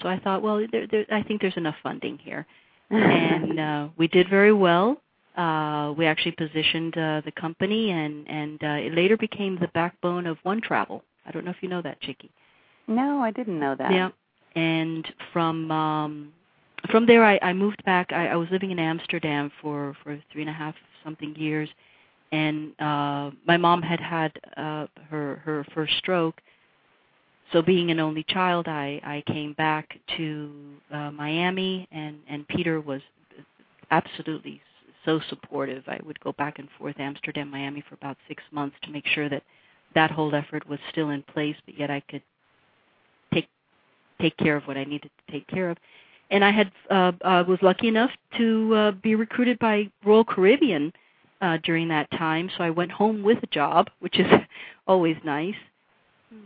So 0.03 0.09
I 0.09 0.19
thought, 0.19 0.43
well, 0.43 0.65
there, 0.71 0.87
there, 0.87 1.07
I 1.11 1.23
think 1.23 1.41
there's 1.41 1.57
enough 1.57 1.77
funding 1.83 2.19
here, 2.19 2.47
and 2.91 3.61
uh, 3.61 3.89
we 3.97 4.09
did 4.09 4.29
very 4.29 4.53
well. 4.53 5.01
Uh, 5.37 5.93
we 5.97 6.07
actually 6.07 6.33
positioned 6.33 6.97
uh, 6.97 7.21
the 7.25 7.33
company, 7.33 7.91
and 7.91 8.29
and 8.29 8.63
uh, 8.63 8.87
it 8.87 8.95
later 8.95 9.17
became 9.17 9.59
the 9.59 9.69
backbone 9.69 10.27
of 10.27 10.39
One 10.43 10.61
Travel. 10.61 11.03
I 11.27 11.31
don't 11.31 11.45
know 11.45 11.51
if 11.51 11.63
you 11.63 11.69
know 11.69 11.83
that, 11.83 12.01
Chicke. 12.01 12.31
No, 12.87 13.21
I 13.21 13.31
didn't 13.31 13.59
know 13.59 13.75
that. 13.75 13.93
Yeah, 13.93 14.11
and 14.55 15.07
from 15.33 15.71
um, 15.71 16.33
from 16.91 17.07
there, 17.07 17.25
I, 17.25 17.39
I 17.43 17.53
moved 17.53 17.85
back. 17.85 18.13
I, 18.13 18.29
I 18.29 18.37
was 18.37 18.49
living 18.51 18.71
in 18.71 18.79
Amsterdam 18.79 19.51
for 19.61 19.95
for 20.03 20.19
three 20.33 20.43
and 20.43 20.51
a 20.51 20.55
half 20.55 20.75
something 21.05 21.35
years, 21.37 21.69
and 22.33 22.73
uh, 22.81 23.31
my 23.47 23.57
mom 23.57 23.83
had 23.83 24.01
had 24.01 24.33
uh, 24.57 24.87
her 25.11 25.43
her 25.45 25.65
first 25.75 25.97
stroke. 25.99 26.41
So 27.53 27.63
being 27.63 27.91
an 27.91 28.01
only 28.01 28.25
child, 28.25 28.67
I 28.69 29.01
I 29.05 29.33
came 29.33 29.53
back 29.53 29.99
to 30.17 30.53
uh, 30.93 31.11
Miami, 31.13 31.89
and 31.93 32.19
and 32.29 32.47
Peter 32.49 32.81
was 32.81 33.01
absolutely 33.91 34.61
so 35.05 35.21
supportive. 35.29 35.85
I 35.87 36.01
would 36.05 36.19
go 36.21 36.33
back 36.33 36.59
and 36.59 36.69
forth 36.79 36.97
Amsterdam, 36.99 37.51
Miami 37.51 37.83
for 37.89 37.95
about 37.95 38.17
six 38.29 38.43
months 38.51 38.77
to 38.83 38.91
make 38.91 39.07
sure 39.07 39.29
that 39.29 39.43
that 39.95 40.11
whole 40.11 40.35
effort 40.35 40.69
was 40.69 40.81
still 40.91 41.11
in 41.11 41.23
place, 41.23 41.57
but 41.65 41.79
yet 41.79 41.91
I 41.91 42.01
could 42.11 42.23
take 43.33 43.49
take 44.21 44.37
care 44.37 44.57
of 44.57 44.65
what 44.65 44.77
I 44.77 44.85
needed 44.85 45.11
to 45.27 45.33
take 45.33 45.47
care 45.47 45.71
of. 45.71 45.79
And 46.31 46.45
I 46.45 46.51
had 46.51 46.73
uh, 46.91 47.13
uh, 47.25 47.45
was 47.47 47.59
lucky 47.63 47.87
enough 47.87 48.11
to 48.37 48.75
uh, 48.75 48.91
be 48.91 49.15
recruited 49.15 49.59
by 49.61 49.89
Royal 50.05 50.25
Caribbean 50.25 50.93
uh, 51.41 51.57
during 51.63 51.89
that 51.89 52.11
time, 52.13 52.51
so 52.57 52.65
I 52.65 52.71
went 52.71 52.93
home 52.93 53.23
with 53.23 53.43
a 53.43 53.47
job, 53.47 53.91
which 54.01 54.19
is 54.19 54.27
always 54.87 55.17
nice. 55.25 55.55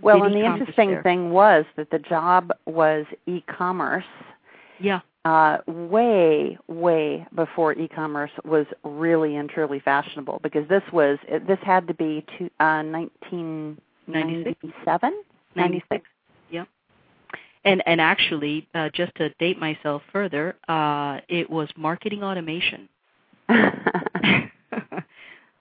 Well, 0.03 0.25
and 0.25 0.35
the 0.35 0.45
interesting 0.45 0.91
there. 0.91 1.03
thing 1.03 1.31
was 1.31 1.65
that 1.77 1.91
the 1.91 1.99
job 1.99 2.51
was 2.67 3.07
e-commerce. 3.27 4.05
Yeah. 4.79 5.01
Uh, 5.25 5.57
way, 5.67 6.59
way 6.69 7.27
before 7.35 7.73
e-commerce 7.75 8.31
was 8.45 8.67
really 8.85 9.37
and 9.37 9.49
truly 9.51 9.81
fashionable, 9.81 10.41
because 10.43 10.69
this 10.69 10.83
was 10.93 11.19
this 11.29 11.59
had 11.63 11.89
to 11.89 11.95
be 11.95 12.25
to, 12.39 12.45
uh, 12.61 12.83
1997, 12.83 15.23
96 15.55 16.05
and 17.65 17.83
and 17.87 18.01
actually 18.01 18.67
uh, 18.75 18.89
just 18.91 19.15
to 19.17 19.29
date 19.35 19.59
myself 19.59 20.03
further 20.13 20.57
uh, 20.69 21.21
it 21.29 21.49
was 21.49 21.69
marketing 21.77 22.23
automation 22.23 22.89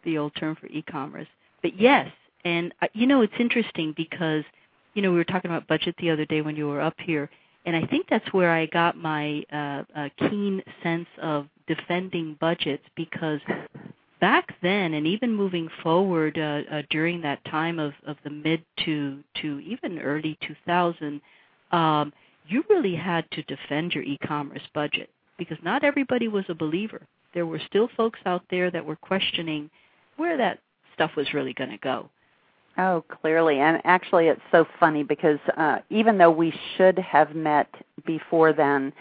the 0.03 0.17
old 0.17 0.33
term 0.35 0.55
for 0.55 0.67
e-commerce 0.67 1.27
but 1.61 1.79
yes 1.79 2.09
and 2.45 2.73
uh, 2.81 2.87
you 2.93 3.07
know 3.07 3.21
it's 3.21 3.33
interesting 3.39 3.93
because 3.95 4.43
you 4.93 5.01
know 5.01 5.11
we 5.11 5.17
were 5.17 5.23
talking 5.23 5.49
about 5.49 5.67
budget 5.67 5.95
the 5.99 6.09
other 6.09 6.25
day 6.25 6.41
when 6.41 6.55
you 6.55 6.67
were 6.67 6.81
up 6.81 6.95
here 6.99 7.29
and 7.65 7.75
i 7.75 7.85
think 7.87 8.05
that's 8.09 8.31
where 8.33 8.51
i 8.51 8.65
got 8.67 8.97
my 8.97 9.43
uh, 9.51 9.83
uh, 9.95 10.09
keen 10.29 10.61
sense 10.83 11.07
of 11.21 11.47
defending 11.67 12.35
budgets 12.39 12.83
because 12.95 13.39
back 14.19 14.53
then 14.61 14.95
and 14.95 15.05
even 15.05 15.33
moving 15.33 15.69
forward 15.83 16.37
uh, 16.37 16.61
uh, 16.71 16.81
during 16.89 17.21
that 17.21 17.43
time 17.45 17.79
of, 17.79 17.93
of 18.05 18.17
the 18.23 18.29
mid 18.29 18.63
to 18.83 19.19
to 19.41 19.59
even 19.59 19.99
early 19.99 20.37
2000 20.45 21.21
um, 21.71 22.11
you 22.47 22.63
really 22.69 22.95
had 22.95 23.29
to 23.31 23.43
defend 23.43 23.93
your 23.93 24.03
e-commerce 24.03 24.67
budget 24.73 25.09
because 25.37 25.57
not 25.63 25.83
everybody 25.83 26.27
was 26.27 26.45
a 26.49 26.55
believer. 26.55 27.01
There 27.33 27.45
were 27.45 27.61
still 27.67 27.89
folks 27.95 28.19
out 28.25 28.43
there 28.49 28.71
that 28.71 28.85
were 28.85 28.95
questioning 28.95 29.69
where 30.17 30.37
that 30.37 30.59
stuff 30.93 31.11
was 31.15 31.33
really 31.33 31.53
going 31.53 31.69
to 31.69 31.77
go. 31.77 32.09
Oh, 32.77 33.03
clearly. 33.21 33.59
And 33.59 33.81
actually, 33.83 34.27
it's 34.27 34.41
so 34.51 34.65
funny 34.79 35.03
because 35.03 35.39
uh, 35.57 35.79
even 35.89 36.17
though 36.17 36.31
we 36.31 36.53
should 36.75 36.97
have 36.99 37.35
met 37.35 37.67
before 38.05 38.53
then, 38.53 38.93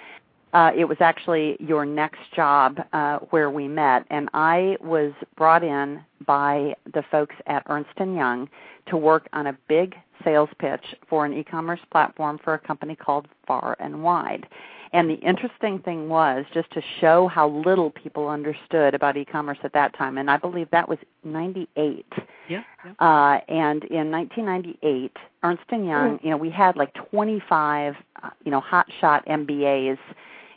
uh, 0.52 0.70
it 0.76 0.85
was 0.85 0.97
actually 1.00 1.56
your 1.61 1.85
next 1.85 2.20
job 2.35 2.78
uh, 2.92 3.18
where 3.30 3.50
we 3.50 3.68
met, 3.68 4.06
and 4.11 4.30
I 4.32 4.78
was 4.80 5.12
brought 5.37 5.62
in 5.62 6.00
by 6.26 6.75
the 6.94 7.04
folks 7.11 7.35
at 7.47 7.62
Ernst 7.68 7.90
and 7.99 8.14
Young 8.14 8.49
to 8.87 8.97
work 8.97 9.28
on 9.35 9.49
a 9.49 9.58
big 9.68 9.94
sales 10.25 10.49
pitch 10.58 10.85
for 11.08 11.26
an 11.26 11.35
e-commerce 11.35 11.80
platform 11.92 12.38
for 12.42 12.54
a 12.54 12.58
company 12.58 12.97
called 12.97 13.28
Far 13.47 13.76
and 13.78 14.02
Wide. 14.02 14.47
And 14.92 15.11
the 15.11 15.14
interesting 15.14 15.80
thing 15.80 16.09
was 16.09 16.45
just 16.54 16.71
to 16.73 16.83
show 17.00 17.28
how 17.28 17.49
little 17.49 17.90
people 17.90 18.28
understood 18.28 18.95
about 18.95 19.16
e-commerce 19.16 19.59
at 19.62 19.73
that 19.75 19.97
time, 19.97 20.18
and 20.18 20.30
I 20.30 20.37
believe 20.37 20.71
that 20.71 20.88
was 20.88 20.99
'98. 21.25 22.07
Yeah. 22.49 22.62
yeah. 22.85 22.92
Uh, 22.99 23.40
and 23.49 23.85
in 23.85 24.11
1998, 24.11 25.12
Ernst 25.42 25.62
and 25.71 25.87
Young, 25.87 26.18
you 26.23 26.30
know, 26.30 26.37
we 26.37 26.50
had 26.50 26.76
like 26.76 26.95
25, 27.11 27.95
uh, 28.23 28.30
you 28.45 28.50
know, 28.50 28.62
hotshot 28.62 29.26
MBAs 29.26 29.99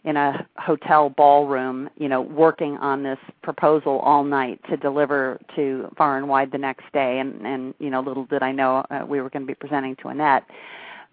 in 0.04 0.18
a 0.18 0.48
hotel 0.58 1.10
ballroom, 1.10 1.90
you 1.98 2.10
know, 2.10 2.22
working 2.22 2.78
on 2.78 3.04
this 3.04 3.20
proposal 3.44 4.00
all 4.00 4.24
night 4.24 4.60
to 4.70 4.76
deliver 4.76 5.40
to 5.56 5.94
far 5.96 6.18
and 6.18 6.28
wide 6.28 6.52
the 6.52 6.58
next 6.58 6.92
day. 6.92 7.20
And, 7.20 7.46
and 7.46 7.74
you 7.80 7.90
know, 7.90 8.02
little 8.02 8.26
did 8.26 8.42
I 8.42 8.52
know 8.52 8.84
uh, 8.90 9.06
we 9.08 9.22
were 9.22 9.30
going 9.30 9.44
to 9.44 9.48
be 9.48 9.54
presenting 9.54 9.96
to 9.98 10.08
Annette. 10.08 10.44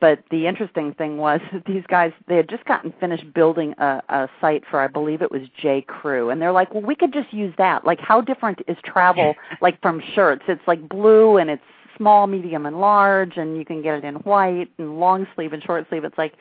But 0.00 0.22
the 0.30 0.46
interesting 0.46 0.94
thing 0.94 1.18
was 1.18 1.40
that 1.52 1.64
these 1.66 1.84
guys 1.88 2.12
they 2.26 2.36
had 2.36 2.48
just 2.48 2.64
gotten 2.64 2.92
finished 3.00 3.32
building 3.32 3.74
a, 3.78 4.02
a 4.08 4.28
site 4.40 4.64
for 4.70 4.80
I 4.80 4.86
believe 4.86 5.22
it 5.22 5.30
was 5.30 5.42
J 5.60 5.82
Crew, 5.82 6.30
and 6.30 6.40
they're 6.40 6.52
like, 6.52 6.72
well, 6.72 6.82
we 6.82 6.94
could 6.94 7.12
just 7.12 7.32
use 7.32 7.54
that. 7.58 7.84
Like, 7.84 8.00
how 8.00 8.20
different 8.20 8.60
is 8.68 8.76
travel 8.84 9.34
like 9.60 9.80
from 9.80 10.02
shirts? 10.14 10.42
It's 10.48 10.66
like 10.66 10.88
blue 10.88 11.36
and 11.36 11.50
it's 11.50 11.62
small, 11.96 12.26
medium, 12.26 12.64
and 12.64 12.80
large, 12.80 13.36
and 13.36 13.56
you 13.56 13.64
can 13.64 13.82
get 13.82 13.98
it 13.98 14.04
in 14.04 14.14
white 14.16 14.70
and 14.78 15.00
long 15.00 15.26
sleeve 15.34 15.52
and 15.52 15.62
short 15.62 15.86
sleeve. 15.88 16.04
It's 16.04 16.16
like, 16.16 16.34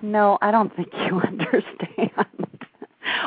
no, 0.00 0.38
I 0.40 0.50
don't 0.50 0.74
think 0.74 0.88
you 1.06 1.20
understand. 1.20 2.10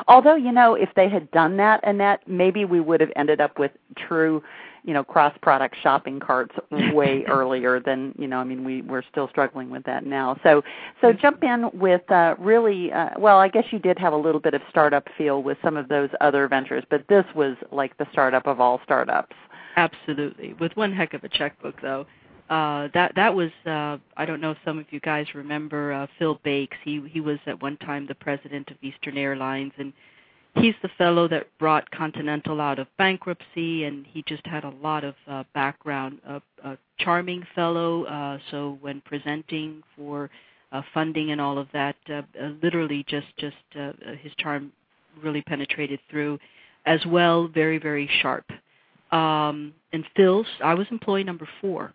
Although, 0.07 0.35
you 0.35 0.51
know, 0.51 0.75
if 0.75 0.89
they 0.95 1.09
had 1.09 1.29
done 1.31 1.57
that, 1.57 1.81
Annette, 1.83 2.21
maybe 2.27 2.63
we 2.65 2.79
would 2.79 3.01
have 3.01 3.11
ended 3.15 3.41
up 3.41 3.59
with 3.59 3.71
true 3.97 4.41
you 4.85 4.93
know 4.93 5.03
cross 5.03 5.35
product 5.41 5.75
shopping 5.81 6.19
carts 6.19 6.55
way 6.93 7.23
earlier 7.27 7.79
than 7.79 8.13
you 8.17 8.27
know 8.27 8.37
i 8.37 8.43
mean 8.43 8.63
we 8.63 8.81
we're 8.83 9.03
still 9.11 9.27
struggling 9.27 9.69
with 9.69 9.83
that 9.83 10.05
now. 10.05 10.37
So 10.43 10.61
so 11.01 11.11
jump 11.11 11.43
in 11.43 11.69
with 11.73 12.09
uh 12.11 12.35
really 12.37 12.91
uh, 12.91 13.09
well 13.17 13.37
i 13.39 13.47
guess 13.47 13.65
you 13.71 13.79
did 13.79 13.97
have 13.97 14.13
a 14.13 14.17
little 14.17 14.39
bit 14.39 14.53
of 14.53 14.61
startup 14.69 15.07
feel 15.17 15.41
with 15.41 15.57
some 15.63 15.75
of 15.75 15.87
those 15.89 16.09
other 16.21 16.47
ventures 16.47 16.83
but 16.89 17.03
this 17.09 17.25
was 17.35 17.57
like 17.71 17.97
the 17.97 18.07
startup 18.11 18.45
of 18.47 18.61
all 18.61 18.79
startups. 18.83 19.35
Absolutely. 19.77 20.53
With 20.53 20.75
one 20.77 20.93
heck 20.93 21.13
of 21.13 21.23
a 21.23 21.29
checkbook 21.29 21.81
though. 21.81 22.05
Uh 22.49 22.87
that 22.93 23.13
that 23.15 23.33
was 23.33 23.51
uh 23.65 23.97
i 24.17 24.25
don't 24.25 24.39
know 24.39 24.51
if 24.51 24.57
some 24.63 24.77
of 24.77 24.85
you 24.91 24.99
guys 24.99 25.25
remember 25.33 25.91
uh 25.93 26.07
phil 26.19 26.39
bakes. 26.43 26.77
He 26.83 27.01
he 27.09 27.19
was 27.19 27.39
at 27.47 27.59
one 27.61 27.77
time 27.77 28.05
the 28.05 28.15
president 28.15 28.69
of 28.69 28.77
eastern 28.83 29.17
airlines 29.17 29.73
and 29.77 29.91
he's 30.55 30.75
the 30.81 30.89
fellow 30.97 31.27
that 31.27 31.47
brought 31.59 31.89
Continental 31.91 32.61
out 32.61 32.79
of 32.79 32.87
bankruptcy, 32.97 33.83
and 33.83 34.05
he 34.05 34.23
just 34.27 34.45
had 34.45 34.63
a 34.63 34.73
lot 34.81 35.03
of 35.03 35.15
uh, 35.27 35.43
background. 35.53 36.19
A, 36.27 36.41
a 36.63 36.77
charming 36.99 37.43
fellow. 37.53 38.03
Uh, 38.05 38.37
so 38.51 38.77
when 38.81 39.01
presenting 39.01 39.83
for 39.95 40.29
uh, 40.71 40.81
funding 40.93 41.31
and 41.31 41.39
all 41.39 41.57
of 41.57 41.67
that, 41.73 41.95
uh, 42.09 42.21
uh, 42.41 42.49
literally 42.61 43.05
just 43.07 43.27
just 43.37 43.55
uh, 43.75 43.79
uh 43.79 44.15
his 44.21 44.31
charm 44.37 44.71
really 45.21 45.41
penetrated 45.41 45.99
through. 46.09 46.39
As 46.85 47.03
well, 47.05 47.47
very 47.47 47.77
very 47.77 48.09
sharp. 48.21 48.45
Um, 49.11 49.73
and 49.93 50.03
Phil's, 50.15 50.47
I 50.63 50.73
was 50.73 50.87
employee 50.91 51.23
number 51.23 51.47
four 51.61 51.93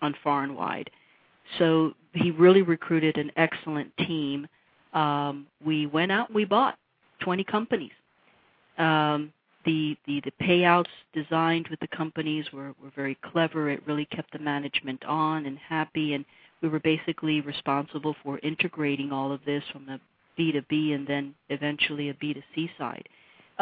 on 0.00 0.14
Far 0.22 0.44
and 0.44 0.56
Wide. 0.56 0.90
So 1.58 1.94
he 2.12 2.30
really 2.30 2.62
recruited 2.62 3.18
an 3.18 3.32
excellent 3.36 3.94
team. 3.98 4.46
Um, 4.92 5.46
we 5.64 5.86
went 5.86 6.12
out 6.12 6.28
and 6.28 6.36
we 6.36 6.44
bought 6.44 6.78
20 7.20 7.44
companies. 7.44 7.92
Um, 8.78 9.32
the, 9.64 9.96
the, 10.06 10.20
the 10.20 10.32
payouts 10.42 10.86
designed 11.12 11.68
with 11.68 11.80
the 11.80 11.88
companies 11.88 12.46
were, 12.52 12.74
were 12.82 12.90
very 12.96 13.16
clever. 13.16 13.70
It 13.70 13.82
really 13.86 14.06
kept 14.06 14.32
the 14.32 14.38
management 14.38 15.04
on 15.04 15.46
and 15.46 15.58
happy, 15.58 16.14
and 16.14 16.24
we 16.62 16.68
were 16.68 16.80
basically 16.80 17.40
responsible 17.40 18.16
for 18.22 18.38
integrating 18.38 19.12
all 19.12 19.32
of 19.32 19.40
this 19.44 19.62
from 19.72 19.88
a 19.88 20.00
B 20.36 20.52
to 20.52 20.62
B 20.62 20.92
and 20.92 21.06
then 21.06 21.34
eventually 21.50 22.08
a 22.08 22.14
B 22.14 22.32
to 22.32 22.42
C 22.54 22.70
side. 22.78 23.08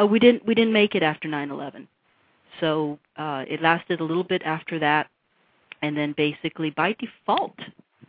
Uh, 0.01 0.07
we 0.07 0.21
didn't 0.21 0.47
we 0.47 0.55
didn't 0.55 0.73
make 0.73 0.95
it 0.95 1.03
after 1.03 1.29
9/11, 1.29 1.89
so 2.61 2.99
uh, 3.17 3.45
it 3.49 3.61
lasted 3.61 4.01
a 4.01 4.05
little 4.05 4.23
bit 4.23 4.43
after 4.45 4.79
that, 4.79 5.09
and 5.83 5.97
then 5.97 6.15
basically 6.17 6.71
by 6.71 6.95
default, 7.01 7.59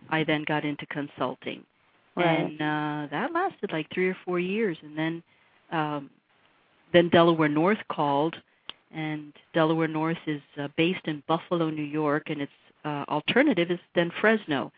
I 0.10 0.24
then 0.24 0.44
got 0.44 0.66
into 0.66 0.86
consulting, 0.86 1.64
right. 2.16 2.26
and 2.26 2.62
uh, 2.62 3.08
that 3.10 3.32
lasted 3.34 3.72
like 3.72 3.88
three 3.92 4.08
or 4.08 4.18
four 4.24 4.40
years, 4.40 4.78
and 4.84 4.96
then 4.96 5.24
um, 5.72 6.10
then 6.94 7.10
Delaware 7.10 7.50
North 7.50 7.80
called, 7.90 8.36
and 8.92 9.34
Delaware 9.54 9.88
North 9.88 10.18
is 10.26 10.42
uh, 10.60 10.68
based 10.76 11.06
in 11.06 11.24
Buffalo, 11.28 11.70
New 11.70 11.84
York, 11.84 12.30
and 12.30 12.42
its 12.42 12.52
uh, 12.86 13.06
alternative 13.08 13.70
is 13.70 13.80
then 13.96 14.12
Fresno. 14.20 14.72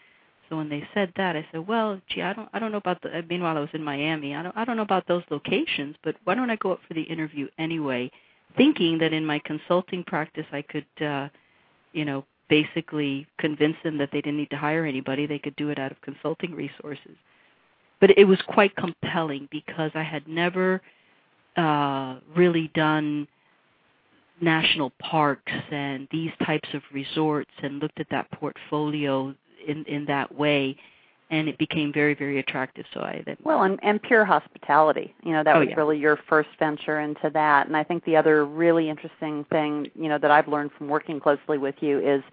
So 0.50 0.58
when 0.58 0.68
they 0.68 0.86
said 0.94 1.14
that, 1.16 1.38
I 1.38 1.48
said, 1.52 1.66
"Well, 1.66 2.02
gee, 2.10 2.22
I 2.22 2.34
don't, 2.34 2.50
I 2.54 2.60
don't 2.60 2.72
know 2.72 2.78
about 2.78 3.02
the." 3.02 3.24
Meanwhile, 3.30 3.58
I 3.58 3.62
was 3.62 3.70
in 3.74 3.84
Miami. 3.84 4.36
I 4.36 4.44
don't, 4.44 4.58
I 4.58 4.66
don't 4.66 4.76
know 4.76 4.84
about 4.84 5.08
those 5.08 5.24
locations, 5.30 5.96
but 6.04 6.16
why 6.26 6.36
don't 6.36 6.50
I 6.50 6.58
go 6.58 6.74
up 6.74 6.82
for 6.88 6.94
the 6.94 7.04
interview 7.04 7.48
anyway, 7.58 8.12
thinking 8.58 8.98
that 8.98 9.14
in 9.14 9.26
my 9.26 9.40
consulting 9.40 10.04
practice 10.04 10.46
I 10.52 10.62
could, 10.62 10.86
uh, 11.06 11.30
you 11.94 12.04
know, 12.04 12.26
basically 12.50 13.28
convince 13.40 13.78
them 13.84 13.98
that 14.00 14.10
they 14.12 14.20
didn't 14.20 14.38
need 14.38 14.50
to 14.50 14.58
hire 14.58 14.84
anybody; 14.86 15.26
they 15.26 15.40
could 15.40 15.56
do 15.56 15.70
it 15.70 15.80
out 15.80 15.92
of 15.94 16.02
consulting 16.02 16.54
resources 16.54 17.16
but 18.02 18.18
it 18.18 18.26
was 18.26 18.40
quite 18.48 18.76
compelling 18.76 19.48
because 19.52 19.92
I 19.94 20.04
had 20.04 20.28
never 20.28 20.82
uh, 21.56 22.18
really 22.36 22.70
done 22.74 23.28
national 24.42 24.90
parks 25.00 25.52
and 25.72 26.08
these 26.12 26.32
types 26.46 26.68
of 26.74 26.82
resorts 26.92 27.52
and 27.62 27.80
looked 27.80 28.00
at 28.00 28.08
that 28.10 28.30
portfolio 28.32 29.34
in 29.68 29.86
in 29.86 30.04
that 30.06 30.34
way 30.34 30.76
and 31.30 31.48
it 31.48 31.58
became 31.60 31.94
very 31.94 32.16
very 32.16 32.40
attractive. 32.40 32.86
So 32.92 33.02
i 33.02 33.22
then 33.24 33.38
well 33.44 33.62
and 33.62 33.80
and 33.84 34.02
pure 34.02 34.26
hospitality. 34.26 35.14
You 35.24 35.34
know 35.34 35.44
that 35.44 35.56
oh, 35.56 35.60
was 35.60 35.68
yeah. 35.70 35.76
really 35.76 36.00
your 36.00 36.18
first 36.28 36.50
venture 36.58 37.00
into 37.02 37.30
that. 37.34 37.68
And 37.68 37.78
i 37.78 37.84
think 37.84 38.04
the 38.06 38.16
other 38.16 38.46
really 38.46 38.90
interesting 38.90 39.46
thing 39.52 39.92
you 39.94 40.10
know 40.10 40.18
that 40.18 40.32
i've 40.32 40.48
learned 40.48 40.72
from 40.76 40.88
working 40.88 41.20
closely 41.20 41.60
with 41.60 41.76
you 41.82 42.00
is 42.00 42.24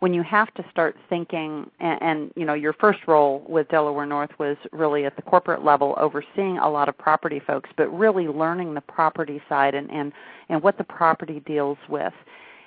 when 0.00 0.12
you 0.12 0.22
have 0.22 0.52
to 0.54 0.64
start 0.70 0.96
thinking 1.08 1.70
and, 1.80 2.02
and 2.02 2.32
you 2.36 2.44
know 2.44 2.54
your 2.54 2.72
first 2.72 3.00
role 3.06 3.44
with 3.48 3.68
Delaware 3.68 4.06
North 4.06 4.30
was 4.38 4.56
really 4.72 5.04
at 5.04 5.16
the 5.16 5.22
corporate 5.22 5.64
level 5.64 5.94
overseeing 5.98 6.58
a 6.58 6.68
lot 6.68 6.88
of 6.88 6.96
property 6.96 7.40
folks 7.46 7.70
but 7.76 7.88
really 7.88 8.26
learning 8.26 8.74
the 8.74 8.80
property 8.80 9.42
side 9.48 9.74
and 9.74 9.90
and 9.90 10.12
and 10.48 10.62
what 10.62 10.78
the 10.78 10.84
property 10.84 11.40
deals 11.46 11.78
with 11.88 12.12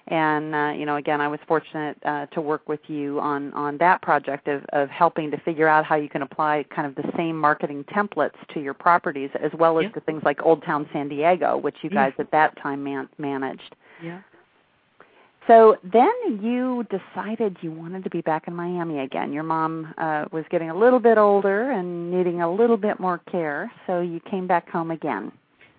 and 0.07 0.55
uh, 0.55 0.73
you 0.75 0.85
know 0.85 0.95
again 0.95 1.21
I 1.21 1.27
was 1.27 1.39
fortunate 1.47 1.97
uh, 2.05 2.27
to 2.27 2.41
work 2.41 2.67
with 2.67 2.79
you 2.87 3.19
on 3.19 3.53
on 3.53 3.77
that 3.77 4.01
project 4.01 4.47
of 4.47 4.63
of 4.73 4.89
helping 4.89 5.31
to 5.31 5.37
figure 5.37 5.67
out 5.67 5.85
how 5.85 5.95
you 5.95 6.09
can 6.09 6.21
apply 6.21 6.65
kind 6.73 6.87
of 6.87 6.95
the 6.95 7.11
same 7.17 7.37
marketing 7.37 7.83
templates 7.85 8.37
to 8.53 8.59
your 8.59 8.73
properties 8.73 9.29
as 9.41 9.51
well 9.57 9.79
as 9.79 9.83
yeah. 9.83 9.89
to 9.91 9.99
things 10.01 10.23
like 10.23 10.41
Old 10.43 10.63
Town 10.63 10.89
San 10.93 11.09
Diego 11.09 11.57
which 11.57 11.75
you 11.81 11.89
yeah. 11.91 12.09
guys 12.09 12.13
at 12.19 12.31
that 12.31 12.57
time 12.61 12.83
man- 12.83 13.09
managed 13.17 13.75
yeah 14.01 14.21
so 15.47 15.77
then 15.83 16.11
you 16.41 16.85
decided 16.89 17.57
you 17.61 17.71
wanted 17.71 18.03
to 18.03 18.09
be 18.09 18.21
back 18.21 18.47
in 18.47 18.55
Miami 18.55 18.99
again. 18.99 19.31
Your 19.31 19.43
mom 19.43 19.93
uh, 19.97 20.25
was 20.31 20.43
getting 20.49 20.69
a 20.69 20.77
little 20.77 20.99
bit 20.99 21.17
older 21.17 21.71
and 21.71 22.11
needing 22.11 22.41
a 22.41 22.51
little 22.51 22.77
bit 22.77 22.99
more 22.99 23.19
care, 23.31 23.71
so 23.87 24.01
you 24.01 24.19
came 24.29 24.45
back 24.45 24.69
home 24.69 24.91
again. 24.91 25.31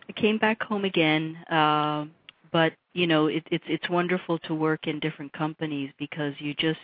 I 0.09 0.13
came 0.13 0.39
back 0.39 0.63
home 0.63 0.85
again, 0.85 1.37
uh, 1.51 2.07
but 2.51 2.73
you 2.95 3.07
know 3.07 3.27
it, 3.27 3.43
it's 3.51 3.65
it's 3.69 3.89
wonderful 3.91 4.39
to 4.41 4.55
work 4.55 4.87
in 4.87 5.01
different 5.01 5.33
companies 5.35 5.93
because 5.99 6.33
you 6.39 6.55
just 6.55 6.81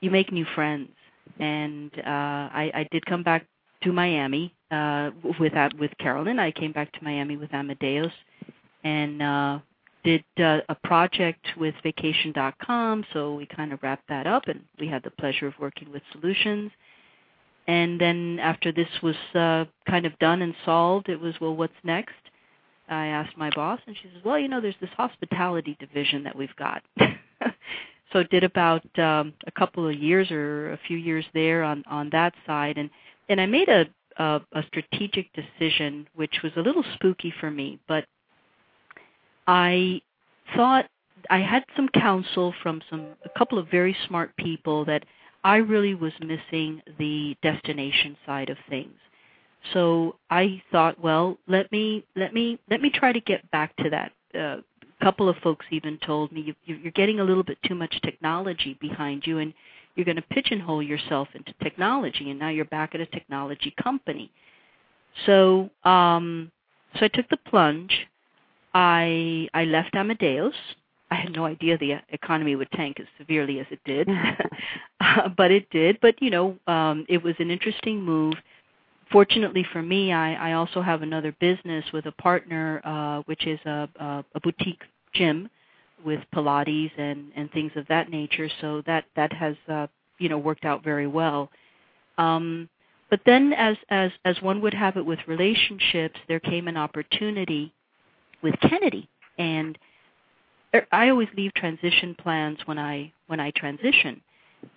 you 0.00 0.10
make 0.10 0.30
new 0.30 0.44
friends, 0.54 0.90
and 1.38 1.90
uh, 1.98 2.52
I, 2.52 2.70
I 2.74 2.88
did 2.90 3.06
come 3.06 3.22
back 3.22 3.46
to 3.82 3.92
Miami 3.92 4.52
uh, 4.70 5.10
with 5.40 5.52
with 5.78 5.90
Carolyn. 5.98 6.38
I 6.38 6.50
came 6.50 6.72
back 6.72 6.92
to 6.92 7.02
Miami 7.02 7.36
with 7.36 7.52
Amadeus, 7.54 8.12
and 8.84 9.22
uh, 9.22 9.58
did 10.04 10.24
uh, 10.38 10.58
a 10.68 10.74
project 10.74 11.46
with 11.56 11.74
vacation.com, 11.82 13.04
so 13.12 13.34
we 13.34 13.46
kind 13.46 13.72
of 13.72 13.82
wrapped 13.82 14.08
that 14.08 14.26
up, 14.26 14.48
and 14.48 14.60
we 14.78 14.88
had 14.88 15.02
the 15.02 15.10
pleasure 15.10 15.46
of 15.46 15.54
working 15.60 15.90
with 15.92 16.02
Solutions. 16.12 16.70
And 17.68 18.00
then 18.00 18.38
after 18.40 18.72
this 18.72 18.88
was 19.02 19.14
uh, 19.34 19.64
kind 19.88 20.04
of 20.04 20.18
done 20.18 20.42
and 20.42 20.54
solved, 20.64 21.08
it 21.08 21.20
was, 21.20 21.34
well, 21.40 21.54
what's 21.54 21.72
next? 21.84 22.14
I 22.88 23.06
asked 23.06 23.36
my 23.36 23.50
boss, 23.50 23.80
and 23.86 23.96
she 23.96 24.08
says, 24.12 24.24
well, 24.24 24.38
you 24.38 24.48
know, 24.48 24.60
there's 24.60 24.74
this 24.80 24.90
hospitality 24.96 25.76
division 25.78 26.24
that 26.24 26.36
we've 26.36 26.54
got. 26.56 26.82
so 28.12 28.22
did 28.24 28.44
about 28.44 28.82
um, 28.98 29.32
a 29.46 29.52
couple 29.52 29.88
of 29.88 29.94
years 29.94 30.30
or 30.30 30.72
a 30.72 30.80
few 30.86 30.96
years 30.96 31.24
there 31.32 31.62
on 31.62 31.84
on 31.88 32.10
that 32.10 32.34
side, 32.44 32.76
and 32.76 32.90
and 33.28 33.40
I 33.40 33.46
made 33.46 33.68
a 33.68 33.86
a, 34.18 34.40
a 34.52 34.62
strategic 34.66 35.30
decision, 35.32 36.06
which 36.14 36.40
was 36.42 36.52
a 36.56 36.60
little 36.60 36.84
spooky 36.94 37.32
for 37.40 37.50
me, 37.50 37.78
but 37.88 38.04
I 39.46 40.00
thought 40.56 40.86
I 41.30 41.38
had 41.38 41.64
some 41.76 41.88
counsel 41.88 42.54
from 42.62 42.82
some 42.90 43.06
a 43.24 43.38
couple 43.38 43.58
of 43.58 43.68
very 43.70 43.96
smart 44.06 44.36
people 44.36 44.84
that 44.86 45.04
I 45.44 45.56
really 45.56 45.94
was 45.94 46.12
missing 46.20 46.82
the 46.98 47.36
destination 47.42 48.16
side 48.24 48.50
of 48.50 48.56
things. 48.68 48.94
So 49.72 50.16
I 50.30 50.62
thought, 50.70 51.00
well, 51.00 51.38
let 51.46 51.70
me 51.72 52.04
let 52.16 52.34
me 52.34 52.58
let 52.70 52.80
me 52.80 52.90
try 52.90 53.12
to 53.12 53.20
get 53.20 53.48
back 53.50 53.74
to 53.76 53.90
that. 53.90 54.12
Uh, 54.34 54.60
a 55.00 55.04
couple 55.04 55.28
of 55.28 55.36
folks 55.38 55.66
even 55.70 55.98
told 55.98 56.30
me 56.32 56.54
you, 56.64 56.76
you're 56.76 56.92
getting 56.92 57.20
a 57.20 57.24
little 57.24 57.42
bit 57.42 57.58
too 57.66 57.74
much 57.74 58.00
technology 58.02 58.76
behind 58.80 59.26
you, 59.26 59.38
and 59.38 59.52
you're 59.94 60.04
going 60.04 60.16
to 60.16 60.22
pigeonhole 60.22 60.82
yourself 60.82 61.28
into 61.34 61.52
technology, 61.62 62.30
and 62.30 62.38
now 62.38 62.48
you're 62.48 62.64
back 62.66 62.94
at 62.94 63.00
a 63.00 63.06
technology 63.06 63.74
company. 63.82 64.30
So, 65.26 65.70
um, 65.84 66.50
so 66.98 67.04
I 67.04 67.08
took 67.08 67.28
the 67.28 67.36
plunge. 67.36 68.06
I 68.74 69.48
I 69.54 69.64
left 69.64 69.94
Amadeus. 69.94 70.54
I 71.10 71.16
had 71.16 71.32
no 71.32 71.44
idea 71.44 71.76
the 71.76 71.96
economy 72.08 72.56
would 72.56 72.70
tank 72.72 72.98
as 72.98 73.06
severely 73.18 73.60
as 73.60 73.66
it 73.70 73.80
did, 73.84 74.08
uh, 75.00 75.28
but 75.36 75.50
it 75.50 75.68
did. 75.70 75.98
But 76.00 76.20
you 76.22 76.30
know, 76.30 76.56
um, 76.66 77.04
it 77.08 77.22
was 77.22 77.34
an 77.38 77.50
interesting 77.50 78.02
move. 78.02 78.34
Fortunately 79.10 79.66
for 79.72 79.82
me, 79.82 80.12
I, 80.12 80.50
I 80.50 80.52
also 80.54 80.80
have 80.80 81.02
another 81.02 81.32
business 81.38 81.84
with 81.92 82.06
a 82.06 82.12
partner, 82.12 82.80
uh, 82.82 83.22
which 83.26 83.46
is 83.46 83.60
a, 83.66 83.86
a, 83.96 84.24
a 84.34 84.40
boutique 84.40 84.82
gym 85.12 85.50
with 86.02 86.20
Pilates 86.34 86.90
and 86.96 87.30
and 87.36 87.52
things 87.52 87.72
of 87.76 87.86
that 87.88 88.10
nature. 88.10 88.48
So 88.60 88.82
that 88.86 89.04
that 89.16 89.32
has 89.34 89.56
uh, 89.68 89.86
you 90.18 90.30
know 90.30 90.38
worked 90.38 90.64
out 90.64 90.82
very 90.82 91.06
well. 91.06 91.50
Um, 92.16 92.70
but 93.10 93.20
then, 93.26 93.52
as 93.52 93.76
as 93.90 94.10
as 94.24 94.40
one 94.40 94.62
would 94.62 94.72
have 94.72 94.96
it 94.96 95.04
with 95.04 95.18
relationships, 95.26 96.18
there 96.26 96.40
came 96.40 96.68
an 96.68 96.78
opportunity 96.78 97.74
with 98.42 98.54
Kennedy, 98.60 99.08
and 99.38 99.78
er, 100.74 100.86
I 100.92 101.08
always 101.08 101.28
leave 101.36 101.54
transition 101.54 102.14
plans 102.14 102.58
when 102.66 102.78
I 102.78 103.12
when 103.26 103.40
I 103.40 103.50
transition. 103.52 104.20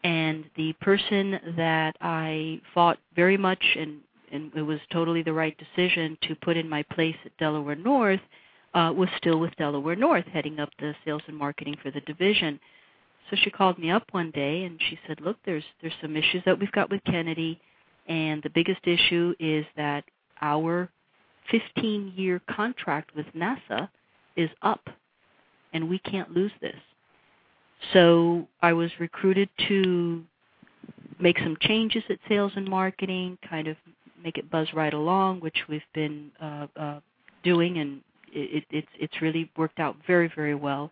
And 0.03 0.45
the 0.55 0.73
person 0.81 1.39
that 1.57 1.95
I 2.01 2.59
fought 2.73 2.97
very 3.15 3.37
much 3.37 3.63
and 3.77 3.99
and 4.31 4.51
it 4.55 4.63
was 4.63 4.79
totally 4.91 5.21
the 5.21 5.33
right 5.33 5.55
decision 5.57 6.17
to 6.23 6.35
put 6.35 6.57
in 6.57 6.67
my 6.67 6.83
place 6.83 7.15
at 7.25 7.37
Delaware 7.37 7.75
North 7.75 8.19
uh, 8.73 8.91
was 8.95 9.07
still 9.17 9.39
with 9.39 9.55
Delaware 9.55 9.95
North, 9.95 10.25
heading 10.25 10.59
up 10.59 10.69
the 10.79 10.93
sales 11.05 11.21
and 11.27 11.37
marketing 11.37 11.75
for 11.81 11.91
the 11.91 12.01
division. 12.01 12.59
So 13.29 13.37
she 13.41 13.49
called 13.49 13.79
me 13.79 13.89
up 13.91 14.03
one 14.11 14.31
day 14.31 14.65
and 14.65 14.79
she 14.89 14.99
said, 15.07 15.21
"Look, 15.21 15.37
there's 15.45 15.63
there's 15.81 15.93
some 16.01 16.15
issues 16.17 16.43
that 16.45 16.59
we've 16.59 16.71
got 16.71 16.89
with 16.89 17.03
Kennedy, 17.05 17.59
and 18.07 18.41
the 18.43 18.49
biggest 18.49 18.85
issue 18.85 19.33
is 19.39 19.65
that 19.77 20.03
our 20.41 20.89
15-year 21.51 22.41
contract 22.49 23.15
with 23.15 23.25
NASA 23.35 23.89
is 24.35 24.49
up, 24.61 24.89
and 25.73 25.89
we 25.89 25.99
can't 25.99 26.31
lose 26.31 26.51
this." 26.61 26.75
So 27.93 28.47
I 28.61 28.73
was 28.73 28.89
recruited 28.99 29.49
to 29.67 30.23
make 31.19 31.37
some 31.39 31.57
changes 31.61 32.03
at 32.09 32.17
sales 32.27 32.51
and 32.55 32.67
marketing, 32.67 33.37
kind 33.47 33.67
of 33.67 33.77
make 34.23 34.37
it 34.37 34.49
buzz 34.49 34.67
right 34.73 34.93
along, 34.93 35.39
which 35.39 35.57
we've 35.69 35.81
been 35.93 36.31
uh, 36.41 36.67
uh, 36.75 36.99
doing 37.43 37.77
and 37.77 38.01
it, 38.33 38.65
it's 38.71 38.87
it's 38.99 39.21
really 39.21 39.49
worked 39.55 39.79
out 39.79 39.95
very 40.05 40.29
very 40.35 40.55
well. 40.55 40.91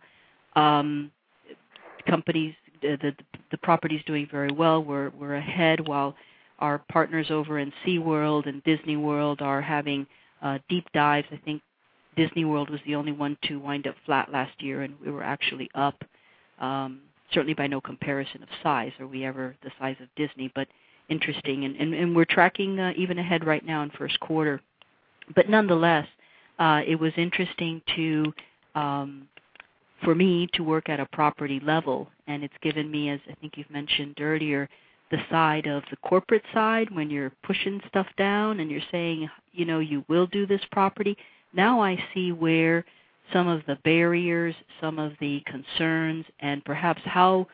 Um, 0.56 1.10
companies 2.08 2.54
the, 2.80 2.96
the 3.02 3.14
the 3.50 3.58
property's 3.58 4.02
doing 4.06 4.26
very 4.30 4.52
well. 4.52 4.82
We're 4.82 5.10
we're 5.10 5.36
ahead 5.36 5.86
while 5.86 6.14
our 6.60 6.78
partners 6.90 7.26
over 7.30 7.58
in 7.58 7.72
SeaWorld 7.84 8.48
and 8.48 8.62
Disney 8.64 8.96
World 8.96 9.42
are 9.42 9.60
having 9.60 10.06
deep 10.68 10.86
dives. 10.92 11.26
I 11.32 11.40
think 11.44 11.62
Disney 12.16 12.44
World 12.44 12.70
was 12.70 12.80
the 12.86 12.94
only 12.94 13.12
one 13.12 13.36
to 13.44 13.58
wind 13.58 13.86
up 13.86 13.96
flat 14.06 14.30
last 14.30 14.62
year, 14.62 14.82
and 14.82 14.94
we 15.04 15.10
were 15.10 15.22
actually 15.22 15.70
up. 15.74 16.02
Um, 16.60 17.00
certainly 17.32 17.54
by 17.54 17.66
no 17.66 17.80
comparison 17.80 18.42
of 18.42 18.48
size. 18.62 18.92
Are 19.00 19.06
we 19.06 19.24
ever 19.24 19.56
the 19.62 19.70
size 19.78 19.96
of 20.00 20.08
Disney? 20.16 20.52
But 20.54 20.68
interesting, 21.08 21.64
and 21.64 21.76
and, 21.76 21.94
and 21.94 22.14
we're 22.14 22.24
tracking 22.24 22.78
uh, 22.78 22.92
even 22.96 23.18
ahead 23.18 23.44
right 23.44 23.64
now 23.64 23.82
in 23.82 23.90
first 23.90 24.18
quarter. 24.20 24.60
But 25.34 25.48
nonetheless, 25.48 26.06
uh, 26.58 26.82
it 26.86 26.98
was 26.98 27.12
interesting 27.16 27.82
to 27.96 28.32
um, 28.74 29.28
for 30.04 30.14
me 30.14 30.48
to 30.54 30.62
work 30.62 30.88
at 30.88 31.00
a 31.00 31.06
property 31.06 31.60
level, 31.64 32.08
and 32.26 32.44
it's 32.44 32.54
given 32.62 32.90
me, 32.90 33.10
as 33.10 33.20
I 33.28 33.34
think 33.34 33.54
you've 33.56 33.70
mentioned 33.70 34.18
earlier, 34.20 34.68
the 35.10 35.18
side 35.30 35.66
of 35.66 35.82
the 35.90 35.96
corporate 35.96 36.44
side 36.52 36.90
when 36.94 37.10
you're 37.10 37.32
pushing 37.42 37.80
stuff 37.88 38.06
down 38.16 38.60
and 38.60 38.70
you're 38.70 38.80
saying, 38.90 39.28
you 39.54 39.64
know, 39.64 39.78
you 39.78 40.04
will 40.08 40.26
do 40.26 40.46
this 40.46 40.60
property. 40.72 41.16
Now 41.52 41.80
I 41.80 42.02
see 42.12 42.32
where 42.32 42.84
some 43.32 43.48
of 43.48 43.62
the 43.66 43.76
barriers, 43.84 44.54
some 44.80 44.98
of 44.98 45.12
the 45.20 45.42
concerns, 45.46 46.26
and 46.40 46.64
perhaps 46.64 47.00
how 47.04 47.46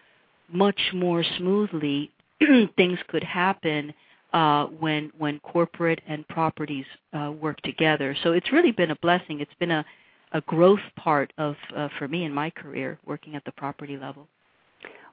much 0.53 0.81
more 0.93 1.25
smoothly 1.39 2.11
things 2.77 2.99
could 3.09 3.25
happen 3.25 3.93
uh, 4.33 4.67
when 4.67 5.13
when 5.19 5.39
corporate 5.41 6.01
and 6.07 6.27
properties 6.29 6.87
uh, 7.13 7.31
work 7.31 7.61
together. 7.63 8.17
So 8.23 8.33
it's 8.33 8.53
really 8.53 8.73
been 8.73 8.91
a 8.91 8.97
blessing. 8.97 9.41
It's 9.41 9.55
been 9.59 9.71
a 9.71 9.85
a 10.33 10.41
growth 10.43 10.81
part 10.97 11.33
of 11.39 11.57
uh, 11.77 11.89
for 11.99 12.07
me 12.09 12.25
in 12.25 12.33
my 12.33 12.51
career 12.51 12.99
working 13.05 13.35
at 13.35 13.45
the 13.45 13.53
property 13.53 13.97
level. 13.97 14.29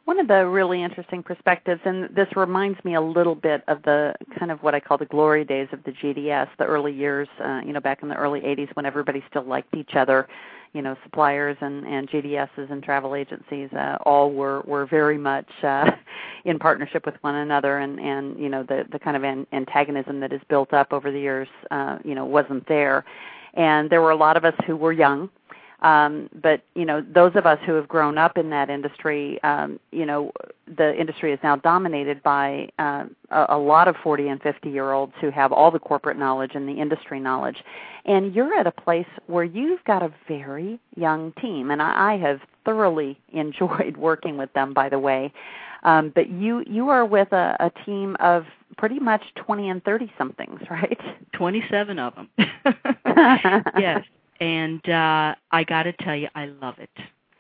One 0.07 0.21
of 0.21 0.29
the 0.29 0.45
really 0.45 0.81
interesting 0.83 1.21
perspectives, 1.21 1.81
and 1.83 2.07
this 2.15 2.29
reminds 2.37 2.81
me 2.85 2.95
a 2.95 3.01
little 3.01 3.35
bit 3.35 3.61
of 3.67 3.83
the 3.83 4.15
kind 4.39 4.51
of 4.51 4.63
what 4.63 4.73
I 4.73 4.79
call 4.79 4.97
the 4.97 5.05
glory 5.05 5.43
days 5.43 5.67
of 5.73 5.83
the 5.83 5.91
GDS, 5.91 6.47
the 6.57 6.63
early 6.63 6.93
years, 6.93 7.27
uh, 7.43 7.59
you 7.65 7.73
know, 7.73 7.81
back 7.81 8.03
in 8.03 8.07
the 8.07 8.15
early 8.15 8.39
80s 8.39 8.73
when 8.77 8.85
everybody 8.85 9.21
still 9.29 9.43
liked 9.43 9.75
each 9.75 9.95
other. 9.95 10.29
You 10.73 10.81
know 10.81 10.95
suppliers 11.03 11.57
and 11.61 11.85
and 11.85 12.09
GDSs 12.09 12.71
and 12.71 12.83
travel 12.83 13.15
agencies 13.15 13.69
uh, 13.73 13.97
all 14.05 14.31
were 14.31 14.61
were 14.61 14.85
very 14.85 15.17
much 15.17 15.49
uh, 15.63 15.91
in 16.45 16.57
partnership 16.59 17.05
with 17.05 17.15
one 17.21 17.35
another 17.35 17.79
and 17.79 17.99
and 17.99 18.37
you 18.39 18.47
know 18.47 18.63
the 18.63 18.85
the 18.91 18.99
kind 18.99 19.17
of 19.17 19.23
an, 19.23 19.47
antagonism 19.53 20.19
that 20.19 20.31
has 20.31 20.41
built 20.49 20.73
up 20.73 20.93
over 20.93 21.11
the 21.11 21.19
years 21.19 21.47
uh, 21.71 21.97
you 22.05 22.15
know 22.15 22.25
wasn't 22.25 22.65
there. 22.67 23.03
And 23.55 23.89
there 23.89 24.01
were 24.01 24.11
a 24.11 24.15
lot 24.17 24.37
of 24.37 24.45
us 24.45 24.53
who 24.65 24.77
were 24.77 24.93
young 24.93 25.29
um, 25.81 26.29
but 26.41 26.63
you 26.73 26.85
know, 26.85 27.01
those 27.01 27.33
of 27.35 27.45
us 27.45 27.59
who 27.65 27.73
have 27.73 27.87
grown 27.87 28.17
up 28.17 28.37
in 28.37 28.49
that 28.49 28.69
industry, 28.69 29.41
um, 29.43 29.79
you 29.91 30.05
know, 30.07 30.31
the 30.75 30.99
industry 30.99 31.31
is 31.31 31.39
now 31.43 31.55
dominated 31.55 32.23
by 32.23 32.69
uh, 32.79 33.05
a, 33.29 33.45
a 33.49 33.57
lot 33.57 33.87
of 33.87 33.95
40 34.03 34.27
and 34.27 34.41
50 34.41 34.69
year 34.69 34.91
olds 34.91 35.13
who 35.21 35.29
have 35.29 35.51
all 35.51 35.69
the 35.69 35.79
corporate 35.79 36.17
knowledge 36.17 36.51
and 36.55 36.67
the 36.67 36.81
industry 36.81 37.19
knowledge. 37.19 37.57
And 38.05 38.33
you're 38.33 38.55
at 38.55 38.65
a 38.65 38.71
place 38.71 39.05
where 39.27 39.43
you've 39.43 39.83
got 39.83 40.01
a 40.01 40.11
very 40.27 40.79
young 40.95 41.31
team, 41.33 41.69
and 41.69 41.81
I, 41.81 42.13
I 42.13 42.17
have 42.17 42.39
thoroughly 42.65 43.19
enjoyed 43.31 43.97
working 43.97 44.37
with 44.37 44.51
them. 44.53 44.73
By 44.73 44.89
the 44.89 44.99
way, 44.99 45.31
um, 45.83 46.11
but 46.13 46.27
you 46.27 46.63
you 46.65 46.89
are 46.89 47.05
with 47.05 47.31
a, 47.33 47.55
a 47.59 47.71
team 47.85 48.17
of 48.19 48.45
pretty 48.77 48.99
much 48.99 49.21
20 49.35 49.69
and 49.69 49.83
30 49.83 50.11
somethings, 50.17 50.61
right? 50.71 50.99
27 51.33 51.99
of 51.99 52.15
them. 52.15 52.29
yes 53.77 54.03
and 54.39 54.87
uh, 54.89 55.35
I 55.51 55.63
got 55.63 55.83
to 55.83 55.93
tell 55.93 56.15
you, 56.15 56.27
I 56.35 56.45
love 56.45 56.75
it. 56.79 56.89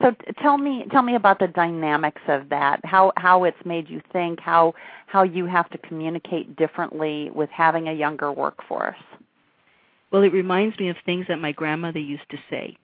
So 0.01 0.11
t- 0.11 0.31
tell 0.41 0.57
me, 0.57 0.85
tell 0.91 1.01
me 1.01 1.15
about 1.15 1.39
the 1.39 1.47
dynamics 1.47 2.21
of 2.27 2.49
that. 2.49 2.79
How 2.83 3.11
how 3.17 3.45
it's 3.45 3.57
made 3.65 3.89
you 3.89 4.01
think. 4.13 4.39
How 4.39 4.73
how 5.07 5.23
you 5.23 5.45
have 5.45 5.69
to 5.71 5.77
communicate 5.79 6.55
differently 6.55 7.31
with 7.31 7.49
having 7.49 7.87
a 7.87 7.93
younger 7.93 8.31
workforce. 8.31 8.95
Well, 10.11 10.21
it 10.21 10.31
reminds 10.31 10.77
me 10.79 10.89
of 10.89 10.97
things 11.05 11.25
that 11.27 11.37
my 11.37 11.51
grandmother 11.51 11.99
used 11.99 12.29
to 12.29 12.37
say. 12.49 12.77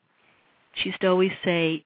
She 0.76 0.90
used 0.90 1.02
to 1.02 1.08
always 1.08 1.32
say, 1.46 1.84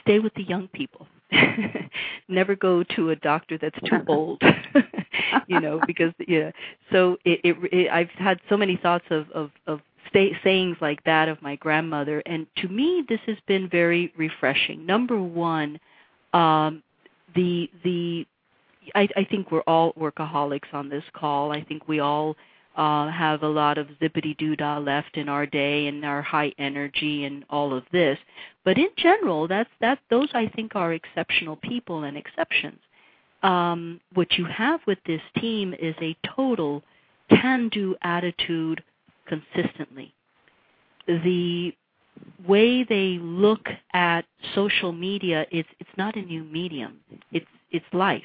"Stay 0.00 0.18
with 0.18 0.32
the 0.34 0.44
young 0.44 0.68
people. 0.68 1.06
Never 2.28 2.56
go 2.56 2.82
to 2.96 3.10
a 3.10 3.16
doctor 3.16 3.58
that's 3.58 3.78
too 3.80 4.02
old." 4.08 4.42
you 5.46 5.60
know, 5.60 5.80
because 5.86 6.12
yeah. 6.26 6.50
So 6.90 7.18
it, 7.24 7.40
it, 7.44 7.56
it 7.72 7.90
I've 7.90 8.10
had 8.10 8.40
so 8.48 8.56
many 8.56 8.76
thoughts 8.76 9.04
of 9.10 9.30
of 9.32 9.50
of 9.66 9.80
say, 10.12 10.36
sayings 10.44 10.76
like 10.80 11.02
that 11.04 11.28
of 11.28 11.40
my 11.42 11.56
grandmother. 11.56 12.22
And 12.26 12.46
to 12.56 12.68
me, 12.68 13.04
this 13.08 13.20
has 13.26 13.36
been 13.46 13.68
very 13.68 14.12
refreshing. 14.16 14.84
Number 14.86 15.20
one, 15.20 15.78
um, 16.32 16.82
the 17.34 17.70
the 17.84 18.26
I, 18.94 19.08
I 19.16 19.24
think 19.24 19.50
we're 19.50 19.60
all 19.60 19.92
workaholics 19.94 20.72
on 20.72 20.88
this 20.88 21.04
call. 21.14 21.52
I 21.52 21.62
think 21.62 21.86
we 21.88 22.00
all 22.00 22.36
uh, 22.76 23.10
have 23.10 23.42
a 23.42 23.48
lot 23.48 23.78
of 23.78 23.86
zippity 24.00 24.36
doo 24.36 24.56
dah 24.56 24.78
left 24.78 25.16
in 25.16 25.28
our 25.28 25.46
day 25.46 25.86
and 25.86 26.04
our 26.04 26.22
high 26.22 26.52
energy 26.58 27.24
and 27.24 27.44
all 27.50 27.74
of 27.74 27.84
this. 27.92 28.18
But 28.64 28.78
in 28.78 28.88
general, 28.96 29.46
that's 29.46 29.70
that 29.80 29.98
those 30.10 30.28
I 30.34 30.48
think 30.48 30.74
are 30.74 30.92
exceptional 30.94 31.56
people 31.56 32.04
and 32.04 32.16
exceptions. 32.16 32.78
Um, 33.42 34.00
what 34.14 34.32
you 34.38 34.44
have 34.46 34.80
with 34.86 34.98
this 35.06 35.20
team 35.38 35.74
is 35.74 35.94
a 36.00 36.16
total 36.24 36.82
can-do 37.28 37.96
attitude 38.02 38.82
consistently. 39.32 40.12
The 41.06 41.74
way 42.46 42.84
they 42.84 43.18
look 43.20 43.68
at 43.94 44.24
social 44.54 44.92
media 44.92 45.46
is 45.50 45.64
it's 45.80 45.96
not 45.96 46.14
a 46.14 46.20
new 46.20 46.44
medium 46.44 47.00
it's 47.32 47.46
it's 47.70 47.86
life 47.92 48.22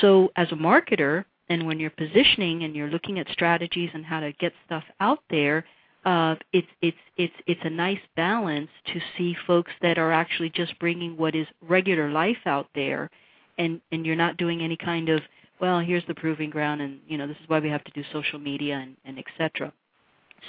so 0.00 0.32
as 0.36 0.50
a 0.52 0.54
marketer 0.54 1.24
and 1.48 1.66
when 1.66 1.78
you're 1.80 1.90
positioning 1.90 2.64
and 2.64 2.74
you're 2.74 2.88
looking 2.88 3.18
at 3.18 3.28
strategies 3.30 3.90
and 3.94 4.04
how 4.04 4.20
to 4.20 4.32
get 4.32 4.52
stuff 4.64 4.84
out 5.00 5.18
there, 5.28 5.64
uh, 6.04 6.34
it's 6.52 6.68
it's 6.80 6.96
it's 7.16 7.34
it's 7.46 7.60
a 7.64 7.70
nice 7.70 8.00
balance 8.16 8.70
to 8.86 9.00
see 9.16 9.36
folks 9.46 9.70
that 9.82 9.98
are 9.98 10.12
actually 10.12 10.50
just 10.50 10.78
bringing 10.78 11.16
what 11.16 11.34
is 11.34 11.46
regular 11.60 12.10
life 12.10 12.38
out 12.46 12.68
there, 12.74 13.10
and 13.58 13.80
and 13.92 14.06
you're 14.06 14.16
not 14.16 14.36
doing 14.36 14.62
any 14.62 14.76
kind 14.76 15.08
of 15.08 15.20
well 15.60 15.78
here's 15.80 16.06
the 16.06 16.14
proving 16.14 16.50
ground 16.50 16.80
and 16.80 16.98
you 17.06 17.16
know 17.18 17.26
this 17.26 17.36
is 17.36 17.48
why 17.48 17.60
we 17.60 17.68
have 17.68 17.84
to 17.84 17.92
do 17.92 18.02
social 18.12 18.38
media 18.38 18.76
and, 18.76 18.96
and 19.04 19.18
etc. 19.18 19.72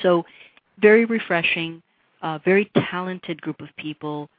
So 0.02 0.26
very 0.80 1.06
refreshing, 1.06 1.82
uh, 2.22 2.40
very 2.44 2.72
talented 2.90 3.42
group 3.42 3.62
of 3.62 3.70
people, 3.78 4.30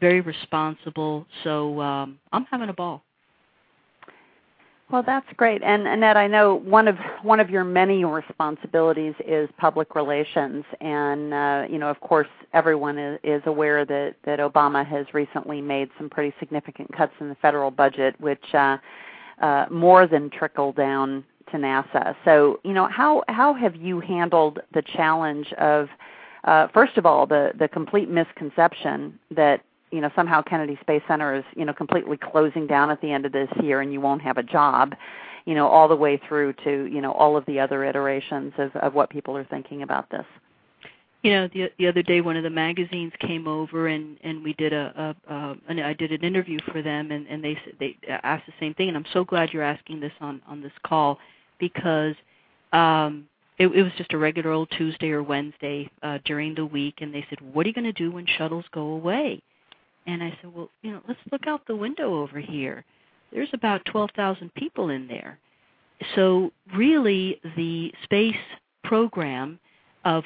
very 0.00 0.20
responsible. 0.20 1.26
So 1.44 1.80
um, 1.80 2.18
I'm 2.32 2.44
having 2.46 2.68
a 2.68 2.72
ball. 2.72 3.02
Well, 4.92 5.02
that's 5.02 5.26
great. 5.38 5.62
And 5.62 5.88
Annette, 5.88 6.18
I 6.18 6.26
know 6.26 6.56
one 6.56 6.86
of 6.86 6.98
one 7.22 7.40
of 7.40 7.48
your 7.48 7.64
many 7.64 8.04
responsibilities 8.04 9.14
is 9.26 9.48
public 9.56 9.94
relations, 9.94 10.66
and 10.82 11.32
uh, 11.32 11.64
you 11.70 11.78
know, 11.78 11.88
of 11.88 11.98
course, 12.00 12.28
everyone 12.52 12.98
is, 12.98 13.18
is 13.24 13.40
aware 13.46 13.86
that 13.86 14.16
that 14.24 14.38
Obama 14.38 14.86
has 14.86 15.06
recently 15.14 15.62
made 15.62 15.88
some 15.96 16.10
pretty 16.10 16.34
significant 16.38 16.94
cuts 16.94 17.14
in 17.20 17.30
the 17.30 17.34
federal 17.36 17.70
budget, 17.70 18.20
which 18.20 18.54
uh, 18.54 18.76
uh, 19.40 19.64
more 19.70 20.06
than 20.06 20.28
trickle 20.28 20.72
down 20.72 21.24
to 21.52 21.58
NASA. 21.58 22.16
So, 22.24 22.60
you 22.64 22.72
know, 22.72 22.88
how 22.88 23.22
how 23.28 23.54
have 23.54 23.76
you 23.76 24.00
handled 24.00 24.60
the 24.74 24.82
challenge 24.82 25.52
of 25.54 25.88
uh, 26.44 26.68
first 26.74 26.96
of 26.96 27.06
all 27.06 27.26
the 27.26 27.52
the 27.58 27.68
complete 27.68 28.10
misconception 28.10 29.18
that 29.30 29.62
you 29.90 30.00
know 30.00 30.10
somehow 30.16 30.42
Kennedy 30.42 30.76
Space 30.80 31.02
Center 31.06 31.34
is 31.34 31.44
you 31.54 31.64
know 31.64 31.72
completely 31.72 32.16
closing 32.16 32.66
down 32.66 32.90
at 32.90 33.00
the 33.00 33.12
end 33.12 33.24
of 33.24 33.32
this 33.32 33.48
year 33.62 33.80
and 33.80 33.92
you 33.92 34.00
won't 34.00 34.22
have 34.22 34.38
a 34.38 34.42
job, 34.42 34.94
you 35.44 35.54
know, 35.54 35.68
all 35.68 35.86
the 35.86 35.96
way 35.96 36.20
through 36.28 36.54
to 36.64 36.86
you 36.86 37.00
know 37.00 37.12
all 37.12 37.36
of 37.36 37.46
the 37.46 37.60
other 37.60 37.84
iterations 37.84 38.52
of, 38.58 38.74
of 38.76 38.94
what 38.94 39.10
people 39.10 39.36
are 39.36 39.44
thinking 39.44 39.82
about 39.82 40.10
this. 40.10 40.26
You 41.22 41.30
know, 41.30 41.48
the 41.54 41.70
the 41.78 41.86
other 41.86 42.02
day 42.02 42.20
one 42.20 42.36
of 42.36 42.42
the 42.42 42.50
magazines 42.50 43.12
came 43.20 43.46
over 43.46 43.86
and 43.86 44.16
and 44.24 44.42
we 44.42 44.54
did 44.54 44.72
a, 44.72 45.14
a, 45.28 45.32
a 45.32 45.56
and 45.68 45.80
I 45.80 45.92
did 45.92 46.10
an 46.10 46.24
interview 46.24 46.58
for 46.72 46.82
them 46.82 47.12
and 47.12 47.28
and 47.28 47.44
they 47.44 47.56
they 47.78 47.96
asked 48.08 48.46
the 48.46 48.54
same 48.58 48.74
thing 48.74 48.88
and 48.88 48.96
I'm 48.96 49.06
so 49.12 49.22
glad 49.22 49.52
you're 49.52 49.62
asking 49.62 50.00
this 50.00 50.12
on 50.20 50.42
on 50.48 50.60
this 50.60 50.72
call 50.84 51.20
because 51.62 52.14
um 52.74 53.26
it, 53.58 53.68
it 53.68 53.82
was 53.82 53.92
just 53.96 54.12
a 54.12 54.18
regular 54.18 54.50
old 54.50 54.70
Tuesday 54.76 55.10
or 55.10 55.22
Wednesday 55.22 55.88
uh, 56.02 56.18
during 56.24 56.54
the 56.54 56.66
week, 56.66 56.96
and 57.00 57.14
they 57.14 57.24
said, 57.28 57.38
"What 57.52 57.64
are 57.64 57.68
you 57.68 57.74
going 57.74 57.84
to 57.84 57.92
do 57.92 58.10
when 58.10 58.26
shuttles 58.26 58.64
go 58.72 58.80
away?" 58.80 59.40
And 60.06 60.22
I 60.22 60.36
said, 60.40 60.54
well, 60.54 60.68
you 60.82 60.92
know, 60.92 61.00
let's 61.06 61.20
look 61.30 61.46
out 61.46 61.66
the 61.66 61.76
window 61.76 62.20
over 62.22 62.40
here. 62.40 62.84
There's 63.32 63.50
about 63.52 63.84
12,000 63.86 64.52
people 64.54 64.90
in 64.90 65.06
there. 65.06 65.38
So 66.16 66.50
really, 66.74 67.40
the 67.56 67.92
space 68.02 68.34
program 68.82 69.60
of 70.04 70.24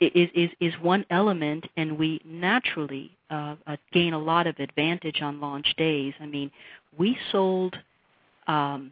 is 0.00 0.30
is 0.34 0.50
is 0.58 0.72
one 0.80 1.04
element, 1.10 1.64
and 1.76 1.98
we 1.98 2.20
naturally 2.24 3.10
uh, 3.30 3.56
uh, 3.66 3.76
gain 3.92 4.14
a 4.14 4.18
lot 4.18 4.46
of 4.46 4.58
advantage 4.58 5.20
on 5.20 5.40
launch 5.40 5.66
days. 5.76 6.14
I 6.18 6.26
mean, 6.26 6.50
we 6.96 7.16
sold 7.30 7.76
um, 8.48 8.90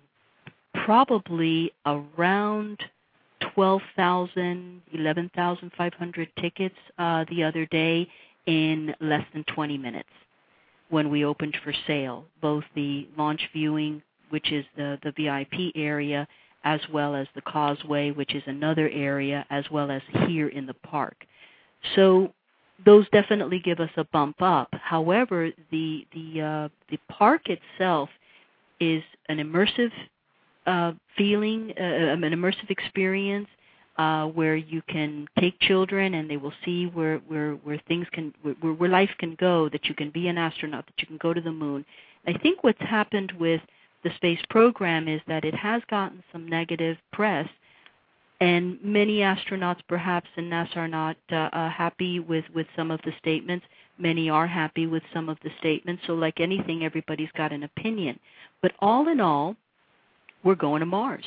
probably 0.75 1.73
around 1.87 2.79
12,000, 3.55 4.83
11,500 4.93 6.29
tickets 6.41 6.75
uh, 6.99 7.25
the 7.31 7.43
other 7.43 7.67
day 7.67 8.09
in 8.47 8.95
less 9.01 9.25
than 9.33 9.45
20 9.45 9.79
minutes 9.79 10.09
when 10.91 11.09
we 11.09 11.25
opened 11.25 11.57
for 11.63 11.73
sale, 11.87 12.25
both 12.43 12.65
the 12.75 13.09
launch 13.17 13.41
viewing, 13.53 14.03
which 14.31 14.53
is 14.53 14.65
the, 14.77 14.99
the 15.03 15.13
VIP 15.13 15.73
area, 15.77 16.27
as 16.65 16.81
well 16.93 17.15
as 17.15 17.27
the 17.35 17.41
causeway, 17.41 18.11
which 18.11 18.35
is 18.35 18.43
another 18.47 18.89
area, 18.91 19.47
as 19.51 19.65
well 19.71 19.91
as 19.91 20.03
here 20.27 20.49
in 20.49 20.67
the 20.67 20.75
park. 20.75 21.25
So 21.95 22.33
those 22.85 23.09
definitely 23.11 23.61
give 23.61 23.81
us 23.81 23.91
a 23.97 24.05
bump 24.05 24.43
up. 24.43 24.69
However, 24.73 25.51
the 25.71 26.07
the 26.13 26.41
uh, 26.41 26.69
the 26.91 26.99
park 27.09 27.43
itself 27.47 28.09
is 28.81 29.03
an 29.29 29.39
immersive 29.39 29.93
uh, 30.67 30.93
feeling, 31.17 31.73
uh, 31.79 31.83
an 31.83 32.21
immersive 32.23 32.71
experience 32.71 33.49
uh, 34.01 34.27
where 34.27 34.57
you 34.57 34.81
can 34.89 35.29
take 35.39 35.59
children 35.61 36.15
and 36.15 36.31
they 36.31 36.37
will 36.39 36.53
see 36.65 36.87
where 36.87 37.19
where 37.29 37.53
where 37.57 37.81
things 37.87 38.07
can 38.13 38.33
where, 38.43 38.73
where 38.73 38.89
life 38.89 39.11
can 39.19 39.35
go. 39.35 39.69
That 39.69 39.87
you 39.87 39.95
can 39.95 40.11
be 40.11 40.29
an 40.29 40.39
astronaut. 40.39 40.87
That 40.87 40.95
you 40.99 41.07
can 41.07 41.19
go 41.19 41.35
to 41.35 41.41
the 41.41 41.53
moon. 41.53 41.85
I 42.27 42.33
think 42.39 42.65
what's 42.65 42.81
happened 42.81 43.33
with 43.39 43.61
the 44.03 44.11
space 44.17 44.41
program 44.49 45.07
is 45.07 45.21
that 45.27 45.45
it 45.45 45.55
has 45.55 45.83
gotten 45.91 46.23
some 46.33 46.49
negative 46.49 46.97
press, 47.13 47.47
and 48.41 48.79
many 48.83 49.19
astronauts 49.19 49.81
perhaps 49.87 50.29
in 50.37 50.49
NASA 50.49 50.77
are 50.77 50.89
not 50.89 51.17
uh, 51.31 51.51
uh, 51.53 51.69
happy 51.69 52.21
with 52.21 52.45
with 52.55 52.67
some 52.77 52.91
of 52.91 53.01
the 53.05 53.13
statements. 53.19 53.67
Many 53.99 54.31
are 54.31 54.47
happy 54.47 54.87
with 54.87 55.03
some 55.13 55.29
of 55.29 55.37
the 55.43 55.51
statements. 55.59 56.03
So, 56.07 56.15
like 56.15 56.41
anything, 56.41 56.85
everybody's 56.85 57.33
got 57.37 57.53
an 57.53 57.65
opinion. 57.65 58.19
But 58.63 58.73
all 58.79 59.09
in 59.09 59.21
all, 59.21 59.57
we're 60.45 60.55
going 60.55 60.81
to 60.81 60.87
Mars. 60.87 61.25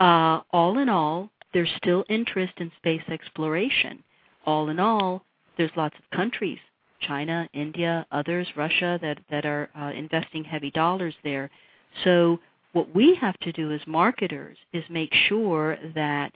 Uh, 0.00 0.40
all 0.52 0.78
in 0.78 0.88
all, 0.88 1.30
there's 1.52 1.70
still 1.76 2.04
interest 2.08 2.54
in 2.58 2.70
space 2.78 3.02
exploration. 3.08 4.02
All 4.46 4.68
in 4.68 4.80
all, 4.80 5.22
there's 5.56 5.70
lots 5.76 5.94
of 5.98 6.16
countries, 6.16 6.58
China, 7.00 7.48
India, 7.52 8.06
others, 8.10 8.48
Russia, 8.56 8.98
that, 9.02 9.18
that 9.30 9.44
are 9.44 9.68
uh, 9.78 9.92
investing 9.94 10.42
heavy 10.44 10.70
dollars 10.70 11.14
there. 11.22 11.50
So 12.04 12.40
what 12.72 12.94
we 12.94 13.14
have 13.20 13.38
to 13.40 13.52
do 13.52 13.70
as 13.72 13.80
marketers 13.86 14.56
is 14.72 14.84
make 14.88 15.12
sure 15.28 15.78
that 15.94 16.32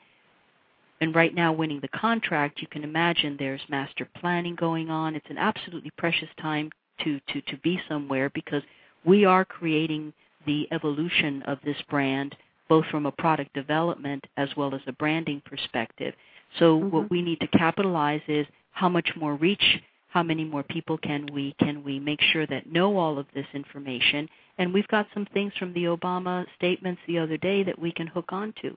and 1.01 1.15
right 1.15 1.35
now 1.35 1.53
winning 1.53 1.81
the 1.81 1.89
contract 1.89 2.61
you 2.61 2.69
can 2.69 2.85
imagine 2.85 3.37
there's 3.39 3.61
master 3.69 4.09
planning 4.19 4.55
going 4.55 4.89
on 4.89 5.15
it's 5.15 5.29
an 5.29 5.39
absolutely 5.39 5.91
precious 5.99 6.29
time 6.41 6.71
to 7.03 7.21
to 7.29 7.41
to 7.43 7.57
be 7.59 7.79
somewhere 7.89 8.31
because 8.31 8.63
we 9.05 9.25
are 9.25 9.45
creating 9.45 10.13
the 10.47 10.69
evolution 10.73 11.43
of 11.43 11.59
this 11.65 11.77
brand 11.91 12.37
both 12.69 12.85
from 12.87 13.07
a 13.07 13.13
product 13.13 13.53
development 13.55 14.27
as 14.37 14.49
well 14.57 14.75
as 14.75 14.81
a 14.87 14.93
branding 14.93 15.41
perspective. 15.45 16.15
So 16.59 16.79
mm-hmm. 16.79 16.91
what 16.91 17.11
we 17.11 17.23
need 17.23 17.41
to 17.41 17.47
capitalize 17.49 18.23
is 18.29 18.47
how 18.73 18.89
much 18.89 19.09
more 19.17 19.37
reach, 19.37 19.81
how 20.09 20.23
many 20.23 20.45
more 20.45 20.63
people 20.63 20.99
can 20.99 21.27
we 21.33 21.55
can 21.61 21.85
we 21.85 21.99
make 21.99 22.21
sure 22.33 22.47
that 22.47 22.71
know 22.71 22.97
all 22.97 23.19
of 23.19 23.27
this 23.35 23.47
information? 23.55 24.29
And 24.59 24.73
we've 24.73 24.89
got 24.89 25.07
some 25.13 25.27
things 25.33 25.53
from 25.59 25.73
the 25.75 25.85
Obama 25.85 26.47
statements 26.57 27.01
the 27.07 27.19
other 27.19 27.37
day 27.37 27.63
that 27.63 27.79
we 27.79 27.93
can 27.93 28.07
hook 28.07 28.33
onto. 28.33 28.77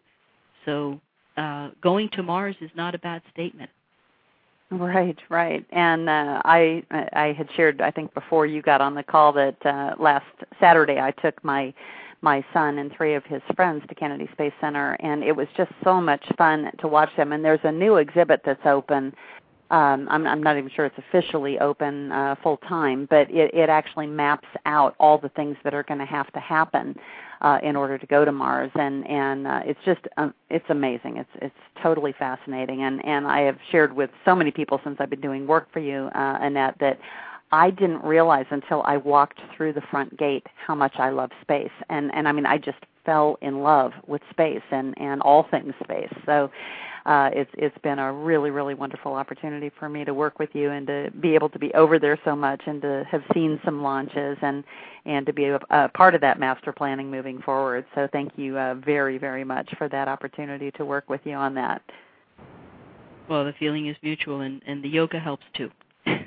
So 0.66 1.00
uh, 1.38 1.70
going 1.82 2.10
to 2.14 2.24
Mars 2.24 2.56
is 2.62 2.72
not 2.76 2.96
a 2.96 3.00
bad 3.00 3.22
statement. 3.32 3.70
Right, 4.72 5.18
right. 5.30 5.66
And 5.72 6.10
uh, 6.10 6.42
I 6.46 6.84
I 6.92 7.34
had 7.38 7.50
shared 7.56 7.82
I 7.82 7.90
think 7.92 8.14
before 8.14 8.46
you 8.46 8.62
got 8.62 8.82
on 8.82 8.94
the 8.96 9.04
call 9.04 9.34
that 9.34 9.58
uh, 9.66 9.96
last 10.00 10.26
Saturday 10.60 11.00
I 11.00 11.12
took 11.12 11.44
my 11.44 11.74
my 12.22 12.46
son 12.54 12.78
and 12.78 12.92
three 12.96 13.16
of 13.16 13.24
his 13.26 13.42
friends 13.56 13.84
to 13.90 13.96
Kennedy 13.96 14.30
Space 14.34 14.54
Center, 14.62 14.96
and 15.00 15.24
it 15.24 15.36
was 15.36 15.48
just 15.58 15.72
so 15.84 16.00
much 16.02 16.24
fun 16.38 16.70
to 16.80 16.88
watch 16.88 17.10
them. 17.18 17.32
And 17.32 17.44
there's 17.44 17.62
a 17.64 17.72
new 17.72 17.96
exhibit 17.98 18.42
that's 18.46 18.66
open. 18.66 19.16
Um, 19.72 20.08
I'm, 20.10 20.26
I'm 20.26 20.42
not 20.42 20.58
even 20.58 20.70
sure 20.70 20.86
it's 20.86 20.98
officially 20.98 21.60
open 21.60 22.12
uh, 22.12 22.36
full 22.42 22.58
time, 22.58 23.08
but 23.10 23.30
it, 23.30 23.54
it 23.54 23.70
actually 23.70 24.08
maps 24.08 24.48
out 24.66 24.96
all 25.00 25.18
the 25.18 25.30
things 25.30 25.58
that 25.64 25.74
are 25.74 25.84
going 25.84 26.00
to 26.00 26.06
have 26.06 26.32
to 26.34 26.40
happen 26.40 26.96
uh, 27.42 27.60
in 27.64 27.76
order 27.76 27.98
to 27.98 28.06
go 28.08 28.26
to 28.26 28.32
Mars, 28.32 28.72
and 28.76 29.08
and 29.08 29.48
uh, 29.48 29.62
it's 29.66 29.80
just 29.86 30.02
um, 30.18 30.34
it's 30.50 30.66
amazing. 30.70 31.18
It's 31.18 31.30
it's 31.36 31.56
totally 31.82 32.14
fascinating, 32.18 32.84
and 32.84 33.04
and 33.06 33.28
I 33.28 33.42
have 33.42 33.58
shared 33.72 33.94
with 33.96 34.10
so 34.26 34.36
many 34.36 34.52
people 34.52 34.82
since 34.84 34.98
I've 35.00 35.10
been 35.10 35.22
doing 35.22 35.48
work 35.48 35.72
for 35.72 35.80
you, 35.80 36.10
uh, 36.16 36.38
Annette, 36.42 36.76
that 36.80 37.00
I 37.52 37.72
didn't 37.72 38.04
realize 38.04 38.46
until 38.50 38.84
I 38.84 38.98
walked 38.98 39.40
through 39.56 39.74
the 39.74 39.82
front 39.82 40.18
gate 40.18 40.48
how 40.68 40.76
much 40.76 40.96
I 40.98 41.10
love 41.10 41.32
space. 41.42 41.72
And 41.90 42.14
and 42.14 42.28
I 42.28 42.32
mean 42.32 42.46
I 42.46 42.58
just 42.58 42.80
fell 43.06 43.38
in 43.42 43.62
love 43.62 43.92
with 44.08 44.22
space 44.30 44.62
and 44.72 44.94
and 45.00 45.22
all 45.22 45.48
things 45.50 45.74
space. 45.84 46.14
So 46.26 46.52
uh 47.06 47.30
it's 47.34 47.52
it's 47.58 47.78
been 47.80 48.00
a 48.00 48.12
really 48.12 48.52
really 48.52 48.74
wonderful 48.74 49.14
opportunity 49.14 49.72
for 49.80 49.90
me 49.90 50.04
to 50.04 50.14
work 50.14 50.40
with 50.40 50.50
you 50.54 50.72
and 50.72 50.88
to 50.88 51.12
be 51.20 51.36
able 51.36 51.50
to 51.50 51.60
be 51.60 51.74
over 51.74 51.98
there 52.00 52.20
so 52.26 52.36
much 52.36 52.62
and 52.66 52.82
to 52.82 53.06
have 53.10 53.24
seen 53.34 53.60
some 53.64 53.82
launches 53.82 54.38
and 54.42 54.64
and 55.06 55.26
to 55.26 55.34
be 55.34 55.46
a, 55.46 55.60
a 55.70 55.90
part 55.90 56.16
of 56.16 56.22
that 56.22 56.40
master 56.40 56.72
planning 56.72 57.10
moving 57.10 57.42
forward. 57.42 57.86
So 57.96 58.08
thank 58.12 58.34
you 58.38 58.58
uh, 58.58 58.76
very 58.76 59.18
very 59.18 59.44
much 59.44 59.70
for 59.78 59.88
that 59.90 60.08
opportunity 60.08 60.72
to 60.72 60.86
work 60.86 61.10
with 61.10 61.22
you 61.24 61.34
on 61.36 61.54
that. 61.56 61.82
Well, 63.30 63.46
the 63.46 63.54
feeling 63.54 63.88
is 63.88 63.96
mutual 64.02 64.42
and 64.42 64.62
and 64.66 64.84
the 64.84 64.90
yoga 64.90 65.20
helps 65.20 65.46
too. 65.54 65.72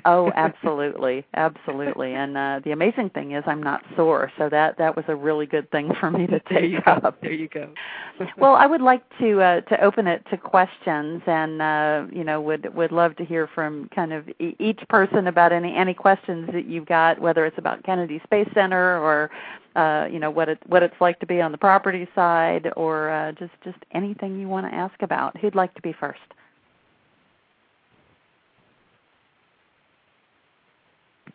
Oh, 0.05 0.31
absolutely, 0.35 1.25
absolutely. 1.35 2.13
And 2.13 2.37
uh, 2.37 2.59
the 2.63 2.71
amazing 2.71 3.09
thing 3.11 3.31
is, 3.33 3.43
I'm 3.47 3.61
not 3.61 3.81
sore, 3.95 4.31
so 4.37 4.49
that 4.49 4.77
that 4.77 4.95
was 4.95 5.05
a 5.07 5.15
really 5.15 5.45
good 5.45 5.69
thing 5.71 5.91
for 5.99 6.11
me 6.11 6.27
to 6.27 6.39
take 6.51 6.85
up. 6.87 7.21
There 7.21 7.31
you 7.31 7.47
go. 7.47 7.73
well, 8.37 8.55
I 8.55 8.65
would 8.65 8.81
like 8.81 9.03
to 9.19 9.41
uh, 9.41 9.61
to 9.61 9.83
open 9.83 10.07
it 10.07 10.23
to 10.29 10.37
questions, 10.37 11.21
and 11.25 11.61
uh, 11.61 12.05
you 12.11 12.23
know, 12.23 12.41
would 12.41 12.73
would 12.75 12.91
love 12.91 13.15
to 13.17 13.25
hear 13.25 13.47
from 13.47 13.89
kind 13.95 14.13
of 14.13 14.29
e- 14.39 14.55
each 14.59 14.81
person 14.89 15.27
about 15.27 15.51
any 15.51 15.75
any 15.75 15.93
questions 15.93 16.49
that 16.53 16.67
you've 16.67 16.85
got, 16.85 17.19
whether 17.19 17.45
it's 17.45 17.57
about 17.57 17.83
Kennedy 17.83 18.21
Space 18.23 18.47
Center 18.53 18.99
or 18.99 19.31
uh, 19.75 20.07
you 20.11 20.19
know 20.19 20.29
what 20.29 20.49
it 20.49 20.59
what 20.67 20.83
it's 20.83 20.99
like 20.99 21.19
to 21.19 21.25
be 21.25 21.41
on 21.41 21.51
the 21.51 21.57
property 21.57 22.07
side, 22.13 22.71
or 22.75 23.09
uh, 23.09 23.31
just 23.33 23.53
just 23.63 23.77
anything 23.93 24.39
you 24.39 24.47
want 24.47 24.69
to 24.69 24.73
ask 24.73 25.01
about. 25.01 25.37
Who'd 25.37 25.55
like 25.55 25.73
to 25.75 25.81
be 25.81 25.93
first? 25.99 26.19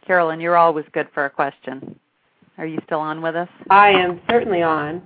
Carolyn, 0.09 0.41
you're 0.41 0.57
always 0.57 0.87
good 0.93 1.07
for 1.13 1.27
a 1.27 1.31
question. 1.31 1.95
Are 2.57 2.65
you 2.65 2.79
still 2.87 2.99
on 2.99 3.21
with 3.21 3.37
us? 3.37 3.49
I 3.69 3.91
am 3.91 4.23
certainly 4.29 4.63
on. 4.63 5.03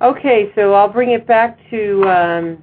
Okay, 0.00 0.52
so 0.54 0.74
I'll 0.74 0.88
bring 0.88 1.10
it 1.10 1.26
back 1.26 1.58
to 1.70 2.04
um, 2.04 2.62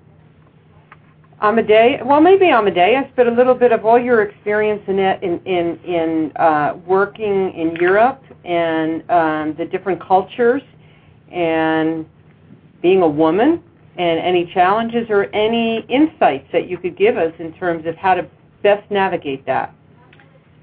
Amadeus. 1.41 2.02
Well, 2.06 2.22
maybe 2.22 2.45
Amadeus, 2.45 3.12
but 3.17 3.28
a 3.28 3.32
little 3.32 3.54
bit 3.54 3.74
of 3.74 3.86
all 3.86 4.00
your 4.00 4.22
experience 4.22 4.82
in 4.88 5.00
it, 5.00 5.22
in 5.22 5.41
in, 5.45 5.78
in 5.84 6.32
uh, 6.38 6.78
working 6.88 7.54
in 7.54 7.76
Europe 7.76 8.24
and 8.45 9.02
um, 9.12 9.56
the 9.58 9.65
different 9.65 10.02
cultures, 10.02 10.62
and 11.30 12.06
being 12.82 13.02
a 13.02 13.08
woman, 13.08 13.62
and 13.98 14.17
any 14.22 14.50
challenges 14.54 15.08
or 15.10 15.26
any 15.36 15.86
insights 15.89 16.48
that 16.54 16.69
you 16.69 16.78
could 16.78 16.98
give 16.98 17.17
us 17.17 17.34
in 17.38 17.52
terms 17.56 17.86
of 17.86 17.98
how 17.98 18.13
to 18.13 18.26
best 18.63 18.89
navigate 18.89 19.45
that. 19.45 19.76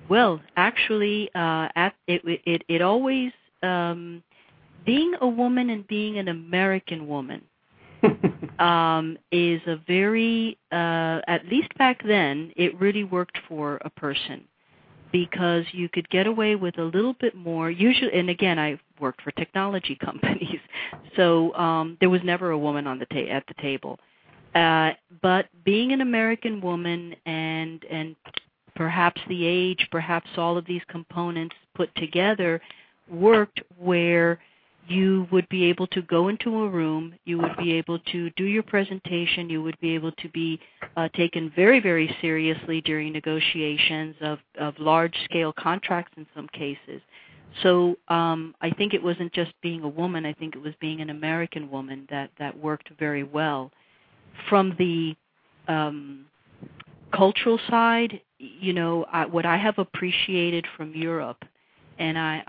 Well, 0.09 0.41
actually, 0.57 1.31
uh, 1.35 1.69
at, 1.75 1.95
it, 2.07 2.23
it 2.45 2.63
it 2.69 2.83
always 2.83 3.33
um, 3.63 4.23
being 4.85 5.15
a 5.21 5.27
woman 5.27 5.71
and 5.71 5.87
being 5.89 6.19
an 6.19 6.29
American 6.29 7.09
woman 7.09 7.43
um, 8.59 9.19
is 9.33 9.61
a 9.67 9.77
very 9.87 10.57
uh, 10.73 11.21
at 11.27 11.47
least 11.51 11.77
back 11.77 12.03
then 12.07 12.53
it 12.57 12.79
really 12.81 13.05
worked 13.05 13.39
for 13.49 13.79
a 13.85 13.91
person 13.91 14.45
because 15.13 15.65
you 15.73 15.89
could 15.89 16.09
get 16.11 16.27
away 16.27 16.55
with 16.57 16.79
a 16.79 16.83
little 16.85 17.15
bit 17.15 17.35
more. 17.35 17.71
Usually 17.71 18.13
and 18.13 18.31
again 18.31 18.59
I 18.59 18.79
worked 19.01 19.23
for 19.23 19.31
technology 19.33 19.97
companies 20.05 20.61
so 21.17 21.55
um 21.55 21.97
there 22.01 22.11
was 22.11 22.21
never 22.25 22.51
a 22.51 22.59
woman 22.59 22.87
on 22.87 22.99
the 22.99 23.07
ta- 23.07 23.31
at 23.31 23.45
the 23.49 23.55
table. 23.61 23.99
Uh 24.55 24.91
but 25.23 25.47
being 25.65 25.93
an 25.93 26.01
American 26.01 26.61
woman 26.61 27.15
and 27.27 27.85
and 27.91 28.17
perhaps 28.77 29.21
the 29.29 29.45
age, 29.45 29.89
perhaps 29.91 30.29
all 30.37 30.57
of 30.57 30.67
these 30.67 30.83
components 30.89 31.57
put 31.75 31.93
together 31.97 32.61
worked 33.11 33.61
where 33.79 34.39
you 34.89 35.27
would 35.33 35.49
be 35.49 35.65
able 35.65 35.87
to 35.89 36.03
go 36.03 36.29
into 36.29 36.63
a 36.63 36.69
room, 36.69 37.15
you 37.25 37.39
would 37.39 37.57
be 37.57 37.73
able 37.73 37.99
to 37.99 38.31
do 38.31 38.45
your 38.45 38.63
presentation, 38.63 39.51
you 39.51 39.63
would 39.63 39.79
be 39.81 39.95
able 39.95 40.13
to 40.13 40.29
be 40.29 40.61
uh, 40.97 41.09
taken 41.09 41.51
very, 41.57 41.81
very 41.81 42.15
seriously 42.21 42.81
during 42.83 43.13
negotiations 43.13 44.15
of, 44.21 44.39
of 44.61 44.79
large 44.79 45.17
scale 45.25 45.53
contracts 45.53 46.13
in 46.17 46.27
some 46.37 46.47
cases. 46.49 47.01
So 47.63 47.97
um, 48.09 48.55
I 48.61 48.71
think 48.71 48.95
it 48.95 49.03
wasn't 49.03 49.33
just 49.33 49.53
being 49.61 49.83
a 49.83 49.89
woman, 49.89 50.25
I 50.25 50.33
think 50.35 50.55
it 50.55 50.63
was 50.63 50.75
being 50.81 51.01
an 51.01 51.11
American 51.11 51.71
woman 51.71 52.07
that, 52.11 52.31
that 52.39 52.57
worked 52.57 52.91
very 52.99 53.25
well. 53.25 53.73
From 54.49 54.77
the 54.79 55.17
um, 55.67 56.27
cultural 57.13 57.59
side, 57.69 58.21
you 58.39 58.73
know, 58.73 59.05
I, 59.11 59.27
what 59.27 59.47
I 59.47 59.57
have 59.57 59.79
appreciated 59.79 60.67
from 60.77 60.95
Europe, 60.95 61.45
and 61.99 62.19
I, 62.19 62.43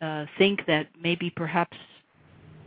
I 0.00 0.04
uh, 0.04 0.26
think 0.38 0.66
that 0.66 0.88
maybe 1.00 1.30
perhaps 1.30 1.76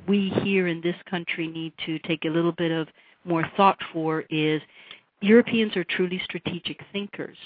we 0.08 0.30
here 0.44 0.68
in 0.68 0.82
this 0.82 0.96
country 1.10 1.48
need 1.48 1.74
to 1.86 2.00
take 2.00 2.26
a 2.26 2.30
little 2.30 2.52
bit 2.52 2.72
of 2.72 2.88
more 3.26 3.44
thought 3.58 3.80
for 3.92 4.24
is 4.30 4.62
Europeans 5.22 5.76
are 5.76 5.84
truly 5.84 6.22
strategic 6.24 6.80
thinkers. 6.94 7.38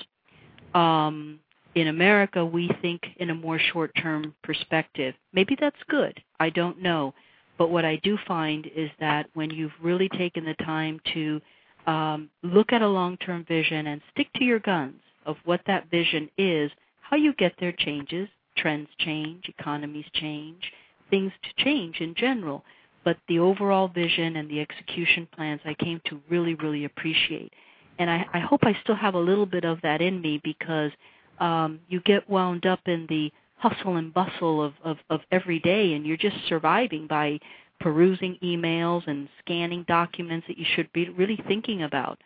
Um, 0.74 1.40
in 1.76 1.88
America, 1.88 2.44
we 2.44 2.70
think 2.82 3.02
in 3.18 3.30
a 3.30 3.36
more 3.36 3.60
short 3.60 3.92
term 3.96 4.36
perspective. 4.44 5.16
Maybe 5.34 5.56
that's 5.60 5.78
good. 5.88 6.20
I 6.40 6.50
don't 6.50 6.82
know. 6.82 7.14
But 7.58 7.70
what 7.70 7.86
I 7.86 7.98
do 7.98 8.18
find 8.28 8.70
is 8.76 8.90
that 9.00 9.28
when 9.34 9.50
you've 9.50 9.74
really 9.82 10.10
taken 10.10 10.46
the 10.46 10.54
time 10.56 11.00
to 11.14 11.42
um, 11.90 12.30
look 12.44 12.72
at 12.72 12.84
a 12.84 12.88
long 12.88 13.18
term 13.18 13.44
vision 13.46 13.88
and 13.88 14.00
stick 14.12 14.28
to 14.36 14.44
your 14.44 14.60
guns 14.60 15.02
of 15.26 15.38
what 15.46 15.62
that 15.66 15.90
vision 15.90 16.30
is, 16.38 16.70
how 17.02 17.18
you 17.18 17.34
get 17.34 17.54
there 17.60 17.72
changes, 17.72 18.30
trends 18.56 18.90
change, 19.00 19.46
economies 19.48 20.06
change, 20.14 20.72
things 21.10 21.32
to 21.42 21.64
change 21.64 22.00
in 22.00 22.14
general. 22.14 22.64
But 23.04 23.18
the 23.28 23.40
overall 23.40 23.88
vision 23.88 24.36
and 24.36 24.48
the 24.50 24.60
execution 24.60 25.28
plans 25.36 25.62
I 25.66 25.74
came 25.74 26.00
to 26.06 26.22
really, 26.30 26.54
really 26.54 26.86
appreciate. 26.86 27.52
And 27.98 28.08
I, 28.10 28.24
I 28.34 28.40
hope 28.40 28.60
I 28.64 28.78
still 28.84 28.96
have 28.96 29.16
a 29.16 29.20
little 29.20 29.48
bit 29.48 29.66
of 29.66 29.82
that 29.82 30.00
in 30.00 30.22
me 30.22 30.40
because 30.44 30.92
um, 31.40 31.80
you 31.88 32.02
get 32.02 32.30
wound 32.30 32.68
up 32.68 32.82
in 32.86 33.08
the 33.10 33.32
hustle 33.58 33.96
and 33.96 34.14
bustle 34.14 34.64
of, 34.64 34.74
of, 34.84 34.98
of 35.10 35.22
every 35.32 35.60
day 35.60 35.94
and 35.94 36.06
you're 36.06 36.18
just 36.18 36.38
surviving 36.48 37.08
by 37.08 37.40
perusing 37.80 38.38
emails 38.44 39.08
and 39.08 39.28
scanning 39.40 39.84
documents 39.88 40.46
that 40.48 40.58
you 40.58 40.66
should 40.76 40.92
be 40.94 41.10
really 41.10 41.40
thinking 41.48 41.84
about. 41.84 42.20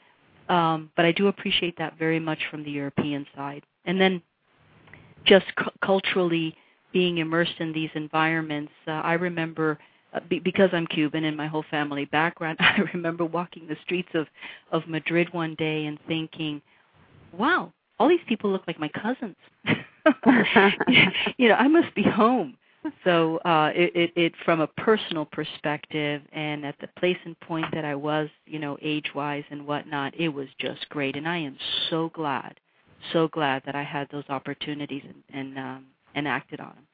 Um, 0.49 0.91
but 0.95 1.05
I 1.05 1.11
do 1.11 1.27
appreciate 1.27 1.77
that 1.77 1.97
very 1.97 2.19
much 2.19 2.39
from 2.49 2.63
the 2.63 2.71
European 2.71 3.25
side. 3.35 3.63
And 3.85 3.99
then 3.99 4.21
just 5.25 5.45
cu- 5.55 5.71
culturally 5.81 6.55
being 6.91 7.19
immersed 7.19 7.59
in 7.59 7.71
these 7.73 7.89
environments, 7.95 8.71
uh, 8.87 8.91
I 8.91 9.13
remember 9.13 9.79
uh, 10.13 10.19
be, 10.29 10.39
because 10.39 10.69
I'm 10.73 10.85
Cuban 10.87 11.23
and 11.23 11.35
my 11.35 11.47
whole 11.47 11.65
family 11.71 12.05
background, 12.05 12.57
I 12.61 12.81
remember 12.93 13.25
walking 13.25 13.67
the 13.67 13.77
streets 13.83 14.09
of 14.13 14.27
of 14.71 14.87
Madrid 14.87 15.33
one 15.33 15.55
day 15.55 15.85
and 15.85 15.97
thinking, 16.07 16.61
"Wow, 17.31 17.73
all 17.99 18.09
these 18.09 18.19
people 18.27 18.51
look 18.51 18.63
like 18.67 18.79
my 18.79 18.89
cousins." 18.89 19.35
you 21.37 21.49
know, 21.49 21.55
I 21.55 21.67
must 21.67 21.95
be 21.95 22.03
home 22.03 22.57
so 23.03 23.37
uh, 23.37 23.71
it, 23.75 23.95
it, 23.95 24.13
it 24.15 24.33
from 24.45 24.61
a 24.61 24.67
personal 24.67 25.25
perspective 25.25 26.21
and 26.31 26.65
at 26.65 26.75
the 26.81 26.87
place 26.99 27.17
and 27.25 27.39
point 27.41 27.65
that 27.73 27.85
I 27.85 27.95
was, 27.95 28.29
you 28.45 28.59
know, 28.59 28.77
age 28.81 29.11
wise 29.15 29.43
and 29.51 29.65
whatnot, 29.65 30.13
it 30.19 30.29
was 30.29 30.47
just 30.59 30.87
great, 30.89 31.15
and 31.15 31.27
I 31.27 31.37
am 31.37 31.57
so 31.89 32.09
glad, 32.13 32.59
so 33.11 33.27
glad 33.27 33.63
that 33.65 33.75
I 33.75 33.83
had 33.83 34.07
those 34.11 34.23
opportunities 34.29 35.03
and 35.03 35.23
and, 35.33 35.57
um, 35.57 35.85
and 36.15 36.27
acted 36.27 36.59
on 36.59 36.73
them. 36.75 36.87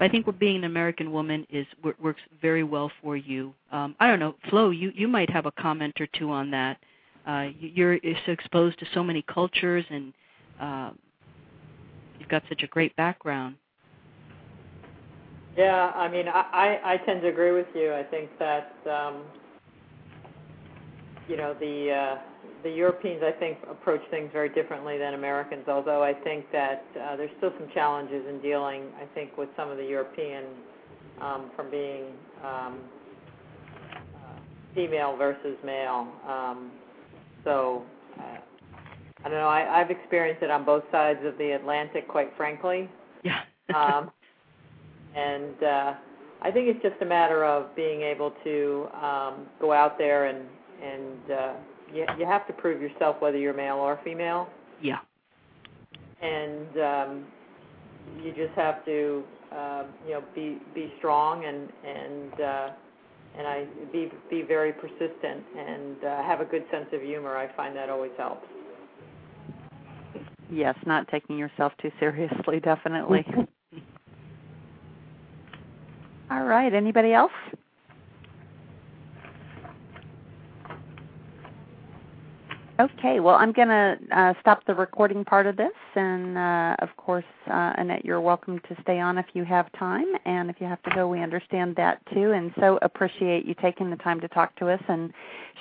I 0.00 0.08
think 0.08 0.38
being 0.38 0.56
an 0.56 0.64
American 0.64 1.12
woman 1.12 1.46
is 1.50 1.66
works 2.00 2.20
very 2.40 2.62
well 2.62 2.90
for 3.02 3.16
you. 3.16 3.52
Um, 3.72 3.96
I 3.98 4.06
don't 4.06 4.20
know, 4.20 4.34
Flo, 4.50 4.70
you 4.70 4.92
you 4.94 5.08
might 5.08 5.30
have 5.30 5.46
a 5.46 5.52
comment 5.52 6.00
or 6.00 6.06
two 6.18 6.30
on 6.30 6.50
that. 6.52 6.78
Uh, 7.26 7.48
you're 7.60 7.98
so 8.26 8.32
exposed 8.32 8.78
to 8.78 8.86
so 8.94 9.02
many 9.02 9.22
cultures 9.22 9.84
and 9.90 10.12
you've 10.60 11.07
got 12.28 12.42
such 12.48 12.62
a 12.62 12.66
great 12.66 12.94
background. 12.96 13.56
Yeah, 15.56 15.90
I 15.94 16.08
mean, 16.08 16.28
I, 16.28 16.44
I, 16.52 16.92
I 16.92 16.96
tend 16.98 17.22
to 17.22 17.28
agree 17.28 17.52
with 17.52 17.66
you. 17.74 17.92
I 17.92 18.04
think 18.04 18.30
that 18.38 18.76
um, 18.86 19.24
you 21.26 21.36
know 21.36 21.54
the 21.58 21.90
uh, 21.90 22.18
the 22.62 22.70
Europeans, 22.70 23.22
I 23.24 23.32
think, 23.32 23.58
approach 23.70 24.02
things 24.10 24.30
very 24.32 24.48
differently 24.48 24.98
than 24.98 25.14
Americans. 25.14 25.64
Although 25.68 26.02
I 26.02 26.12
think 26.12 26.50
that 26.52 26.84
uh, 27.00 27.16
there's 27.16 27.30
still 27.38 27.52
some 27.58 27.68
challenges 27.72 28.26
in 28.28 28.40
dealing, 28.40 28.84
I 29.00 29.06
think, 29.14 29.36
with 29.36 29.48
some 29.56 29.70
of 29.70 29.76
the 29.76 29.84
European 29.84 30.44
um, 31.20 31.50
from 31.54 31.70
being 31.70 32.04
um, 32.44 32.78
uh, 34.14 34.38
female 34.74 35.16
versus 35.16 35.56
male. 35.64 36.08
Um, 36.26 36.70
so 37.44 37.84
uh, 38.18 38.38
I 39.24 39.28
don't 39.28 39.38
know. 39.38 39.48
I, 39.48 39.80
I've 39.80 39.90
experienced 39.90 40.42
it 40.42 40.50
on 40.50 40.64
both 40.64 40.84
sides 40.92 41.20
of 41.24 41.36
the 41.38 41.52
Atlantic, 41.52 42.06
quite 42.08 42.32
frankly. 42.36 42.88
Yeah. 43.24 43.40
um, 43.74 44.10
and 45.14 45.62
uh, 45.62 45.94
I 46.42 46.50
think 46.50 46.68
it's 46.68 46.82
just 46.82 47.02
a 47.02 47.04
matter 47.04 47.44
of 47.44 47.74
being 47.74 48.02
able 48.02 48.32
to 48.44 48.88
um, 48.94 49.46
go 49.60 49.72
out 49.72 49.98
there 49.98 50.26
and 50.26 50.46
and 50.82 51.30
uh, 51.32 51.52
you, 51.92 52.06
you 52.18 52.26
have 52.26 52.46
to 52.46 52.52
prove 52.52 52.80
yourself 52.80 53.16
whether 53.20 53.36
you're 53.36 53.54
male 53.54 53.76
or 53.76 53.98
female. 54.04 54.48
Yeah. 54.80 54.98
And 56.22 56.78
um, 56.80 57.26
you 58.22 58.32
just 58.32 58.54
have 58.54 58.84
to 58.84 59.24
uh, 59.52 59.84
you 60.06 60.14
know 60.14 60.24
be 60.34 60.58
be 60.74 60.92
strong 60.98 61.44
and 61.44 61.68
and 61.84 62.40
uh, 62.40 62.68
and 63.36 63.46
I 63.46 63.66
be 63.92 64.10
be 64.30 64.42
very 64.42 64.72
persistent 64.72 65.44
and 65.56 66.04
uh, 66.04 66.22
have 66.22 66.40
a 66.40 66.44
good 66.44 66.64
sense 66.70 66.86
of 66.92 67.02
humor. 67.02 67.36
I 67.36 67.54
find 67.56 67.74
that 67.76 67.90
always 67.90 68.12
helps. 68.16 68.46
Yes, 70.50 70.76
not 70.86 71.08
taking 71.08 71.38
yourself 71.38 71.72
too 71.80 71.90
seriously, 71.98 72.60
definitely. 72.64 73.24
All 76.30 76.44
right, 76.44 76.72
anybody 76.72 77.12
else? 77.12 77.32
Okay, 82.80 83.18
well, 83.18 83.34
I'm 83.34 83.50
going 83.50 83.66
to 83.66 83.98
uh, 84.12 84.34
stop 84.40 84.64
the 84.64 84.74
recording 84.74 85.24
part 85.24 85.46
of 85.46 85.56
this, 85.56 85.72
and 85.96 86.38
uh, 86.38 86.76
of 86.78 86.96
course, 86.96 87.24
uh, 87.50 87.72
Annette, 87.76 88.04
you're 88.04 88.20
welcome 88.20 88.60
to 88.68 88.76
stay 88.82 89.00
on 89.00 89.18
if 89.18 89.26
you 89.32 89.44
have 89.44 89.66
time, 89.72 90.06
and 90.24 90.48
if 90.48 90.60
you 90.60 90.68
have 90.68 90.80
to 90.84 90.90
go, 90.94 91.08
we 91.08 91.20
understand 91.20 91.74
that 91.74 92.00
too. 92.14 92.30
And 92.30 92.52
so 92.60 92.78
appreciate 92.82 93.44
you 93.46 93.54
taking 93.60 93.90
the 93.90 93.96
time 93.96 94.20
to 94.20 94.28
talk 94.28 94.54
to 94.60 94.68
us 94.68 94.80
and 94.86 95.12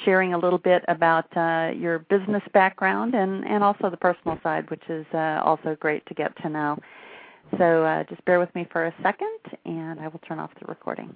sharing 0.06 0.36
a 0.36 0.38
little 0.38 0.60
bit 0.60 0.86
about 0.88 1.26
uh, 1.36 1.72
your 1.76 1.98
business 1.98 2.44
background 2.54 3.16
and 3.16 3.44
and 3.46 3.64
also 3.64 3.90
the 3.90 3.98
personal 3.98 4.40
side, 4.44 4.70
which 4.70 4.84
is 4.88 5.08
uh, 5.16 5.42
also 5.44 5.76
great 5.80 6.06
to 6.06 6.14
get 6.14 6.38
to 6.44 6.50
know. 6.50 6.78
So 7.58 7.84
uh, 7.84 8.04
just 8.04 8.24
bear 8.26 8.40
with 8.40 8.54
me 8.54 8.68
for 8.72 8.86
a 8.86 8.94
second, 9.02 9.40
and 9.66 10.00
I 10.00 10.08
will 10.08 10.22
turn 10.28 10.38
off 10.38 10.52
the 10.60 10.68
recording. 10.68 11.16